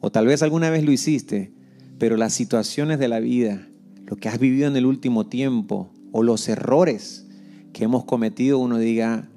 O 0.00 0.12
tal 0.12 0.28
vez 0.28 0.44
alguna 0.44 0.70
vez 0.70 0.84
lo 0.84 0.92
hiciste, 0.92 1.50
pero 1.98 2.16
las 2.16 2.32
situaciones 2.34 3.00
de 3.00 3.08
la 3.08 3.18
vida, 3.18 3.66
lo 4.06 4.14
que 4.14 4.28
has 4.28 4.38
vivido 4.38 4.68
en 4.68 4.76
el 4.76 4.86
último 4.86 5.26
tiempo 5.26 5.92
o 6.12 6.22
los 6.22 6.48
errores 6.48 7.26
que 7.72 7.82
hemos 7.82 8.04
cometido, 8.04 8.60
uno 8.60 8.78
diga, 8.78 9.28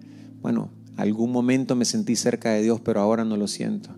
bueno, 0.44 0.70
algún 0.98 1.32
momento 1.32 1.76
me 1.76 1.86
sentí 1.86 2.16
cerca 2.16 2.52
de 2.52 2.62
Dios, 2.62 2.80
pero 2.80 3.02
ahora 3.02 3.26
no 3.26 3.38
lo 3.38 3.48
siento. 3.48 3.90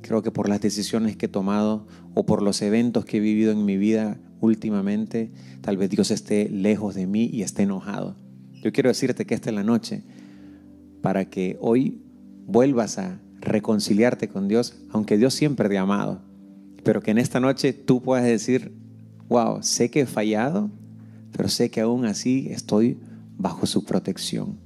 Creo 0.00 0.22
que 0.22 0.30
por 0.30 0.48
las 0.48 0.60
decisiones 0.60 1.16
que 1.16 1.26
he 1.26 1.28
tomado 1.28 1.88
o 2.14 2.24
por 2.24 2.40
los 2.40 2.62
eventos 2.62 3.04
que 3.04 3.16
he 3.16 3.20
vivido 3.20 3.50
en 3.50 3.64
mi 3.64 3.76
vida 3.76 4.16
últimamente, 4.40 5.30
tal 5.60 5.76
vez 5.76 5.90
Dios 5.90 6.10
esté 6.10 6.48
lejos 6.48 6.94
de 6.94 7.06
mí 7.06 7.30
y 7.32 7.42
esté 7.42 7.62
enojado. 7.62 8.16
Yo 8.62 8.72
quiero 8.72 8.88
decirte 8.88 9.24
que 9.24 9.34
esta 9.34 9.50
es 9.50 9.56
la 9.56 9.64
noche 9.64 10.02
para 11.02 11.24
que 11.26 11.56
hoy 11.60 12.02
vuelvas 12.46 12.98
a 12.98 13.20
reconciliarte 13.40 14.28
con 14.28 14.48
Dios, 14.48 14.76
aunque 14.90 15.16
Dios 15.16 15.34
siempre 15.34 15.68
te 15.68 15.78
ha 15.78 15.82
amado, 15.82 16.20
pero 16.82 17.02
que 17.02 17.10
en 17.10 17.18
esta 17.18 17.40
noche 17.40 17.72
tú 17.72 18.02
puedas 18.02 18.24
decir, 18.24 18.72
wow, 19.28 19.62
sé 19.62 19.90
que 19.90 20.00
he 20.00 20.06
fallado, 20.06 20.70
pero 21.32 21.48
sé 21.48 21.70
que 21.70 21.80
aún 21.80 22.04
así 22.04 22.48
estoy 22.50 22.98
bajo 23.38 23.66
su 23.66 23.84
protección, 23.84 24.58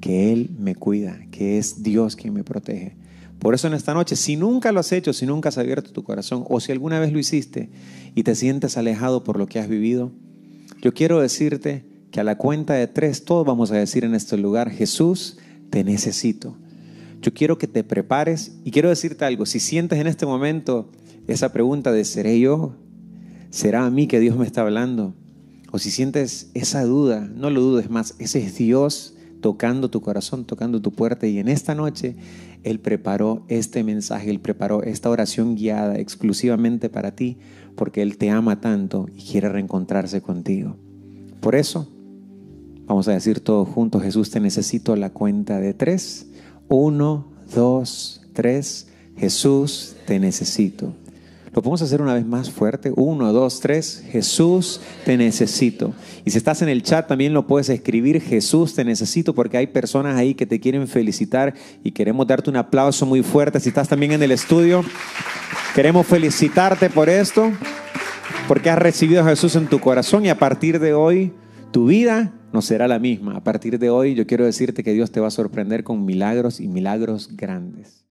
que 0.00 0.32
Él 0.32 0.50
me 0.58 0.74
cuida, 0.74 1.20
que 1.30 1.58
es 1.58 1.82
Dios 1.82 2.16
quien 2.16 2.34
me 2.34 2.42
protege. 2.42 2.96
Por 3.40 3.54
eso 3.54 3.66
en 3.66 3.74
esta 3.74 3.94
noche, 3.94 4.16
si 4.16 4.36
nunca 4.36 4.70
lo 4.70 4.80
has 4.80 4.92
hecho, 4.92 5.14
si 5.14 5.24
nunca 5.24 5.48
has 5.48 5.56
abierto 5.56 5.92
tu 5.92 6.04
corazón, 6.04 6.44
o 6.48 6.60
si 6.60 6.72
alguna 6.72 7.00
vez 7.00 7.10
lo 7.10 7.18
hiciste 7.18 7.70
y 8.14 8.22
te 8.22 8.34
sientes 8.34 8.76
alejado 8.76 9.24
por 9.24 9.38
lo 9.38 9.46
que 9.46 9.58
has 9.58 9.68
vivido, 9.68 10.12
yo 10.82 10.92
quiero 10.92 11.20
decirte 11.20 11.84
que 12.10 12.20
a 12.20 12.24
la 12.24 12.36
cuenta 12.36 12.74
de 12.74 12.86
tres 12.86 13.24
todos 13.24 13.46
vamos 13.46 13.70
a 13.70 13.76
decir 13.76 14.04
en 14.04 14.14
este 14.14 14.36
lugar, 14.36 14.70
Jesús, 14.70 15.38
te 15.70 15.84
necesito. 15.84 16.54
Yo 17.22 17.32
quiero 17.32 17.56
que 17.56 17.66
te 17.66 17.82
prepares 17.82 18.52
y 18.62 18.72
quiero 18.72 18.90
decirte 18.90 19.24
algo, 19.24 19.46
si 19.46 19.58
sientes 19.58 19.98
en 19.98 20.06
este 20.06 20.26
momento 20.26 20.90
esa 21.26 21.52
pregunta 21.52 21.92
de 21.92 22.04
¿seré 22.04 22.38
yo? 22.40 22.74
¿Será 23.48 23.86
a 23.86 23.90
mí 23.90 24.06
que 24.06 24.20
Dios 24.20 24.36
me 24.36 24.46
está 24.46 24.60
hablando? 24.60 25.14
O 25.70 25.78
si 25.78 25.90
sientes 25.90 26.50
esa 26.52 26.84
duda, 26.84 27.20
no 27.20 27.48
lo 27.48 27.62
dudes 27.62 27.88
más, 27.88 28.16
ese 28.18 28.44
es 28.44 28.56
Dios 28.56 29.14
tocando 29.40 29.90
tu 29.90 30.00
corazón, 30.00 30.44
tocando 30.44 30.80
tu 30.80 30.92
puerta. 30.92 31.26
Y 31.26 31.38
en 31.38 31.48
esta 31.48 31.74
noche 31.74 32.16
Él 32.62 32.80
preparó 32.80 33.44
este 33.48 33.84
mensaje, 33.84 34.30
Él 34.30 34.40
preparó 34.40 34.82
esta 34.82 35.10
oración 35.10 35.54
guiada 35.56 35.98
exclusivamente 35.98 36.88
para 36.88 37.14
ti, 37.14 37.38
porque 37.76 38.02
Él 38.02 38.18
te 38.18 38.30
ama 38.30 38.60
tanto 38.60 39.06
y 39.14 39.22
quiere 39.22 39.48
reencontrarse 39.48 40.20
contigo. 40.20 40.76
Por 41.40 41.54
eso, 41.54 41.88
vamos 42.86 43.08
a 43.08 43.12
decir 43.12 43.40
todos 43.40 43.68
juntos, 43.68 44.02
Jesús, 44.02 44.30
te 44.30 44.40
necesito 44.40 44.94
la 44.96 45.10
cuenta 45.10 45.58
de 45.58 45.74
tres. 45.74 46.26
Uno, 46.68 47.32
dos, 47.54 48.22
tres. 48.32 48.88
Jesús, 49.16 49.96
te 50.06 50.18
necesito. 50.18 50.94
Lo 51.52 51.62
podemos 51.62 51.82
hacer 51.82 52.00
una 52.00 52.14
vez 52.14 52.24
más 52.24 52.50
fuerte. 52.50 52.92
Uno, 52.94 53.32
dos, 53.32 53.60
tres. 53.60 54.04
Jesús, 54.10 54.80
te 55.04 55.16
necesito. 55.16 55.92
Y 56.24 56.30
si 56.30 56.38
estás 56.38 56.62
en 56.62 56.68
el 56.68 56.82
chat 56.82 57.08
también 57.08 57.34
lo 57.34 57.46
puedes 57.46 57.68
escribir. 57.68 58.20
Jesús, 58.20 58.74
te 58.74 58.84
necesito 58.84 59.34
porque 59.34 59.56
hay 59.56 59.66
personas 59.66 60.16
ahí 60.16 60.34
que 60.34 60.46
te 60.46 60.60
quieren 60.60 60.86
felicitar 60.86 61.54
y 61.82 61.90
queremos 61.90 62.26
darte 62.26 62.50
un 62.50 62.56
aplauso 62.56 63.04
muy 63.04 63.22
fuerte. 63.22 63.58
Si 63.58 63.70
estás 63.70 63.88
también 63.88 64.12
en 64.12 64.22
el 64.22 64.30
estudio, 64.30 64.84
Queremos 65.74 66.04
felicitarte 66.04 66.90
por 66.90 67.08
esto, 67.08 67.52
porque 68.48 68.70
has 68.70 68.78
recibido 68.78 69.22
a 69.22 69.28
Jesús 69.28 69.54
en 69.54 69.68
tu 69.68 69.78
corazón 69.78 70.26
y 70.26 70.28
a 70.28 70.36
partir 70.36 70.80
de 70.80 70.94
hoy 70.94 71.32
tu 71.70 71.86
vida 71.86 72.32
no 72.52 72.60
será 72.60 72.88
la 72.88 72.98
misma. 72.98 73.36
A 73.36 73.44
partir 73.44 73.78
de 73.78 73.88
hoy 73.88 74.16
yo 74.16 74.26
quiero 74.26 74.44
decirte 74.44 74.82
que 74.82 74.92
Dios 74.92 75.12
te 75.12 75.20
va 75.20 75.28
a 75.28 75.30
sorprender 75.30 75.84
con 75.84 76.04
milagros 76.04 76.58
y 76.58 76.66
milagros 76.66 77.36
grandes. 77.36 77.99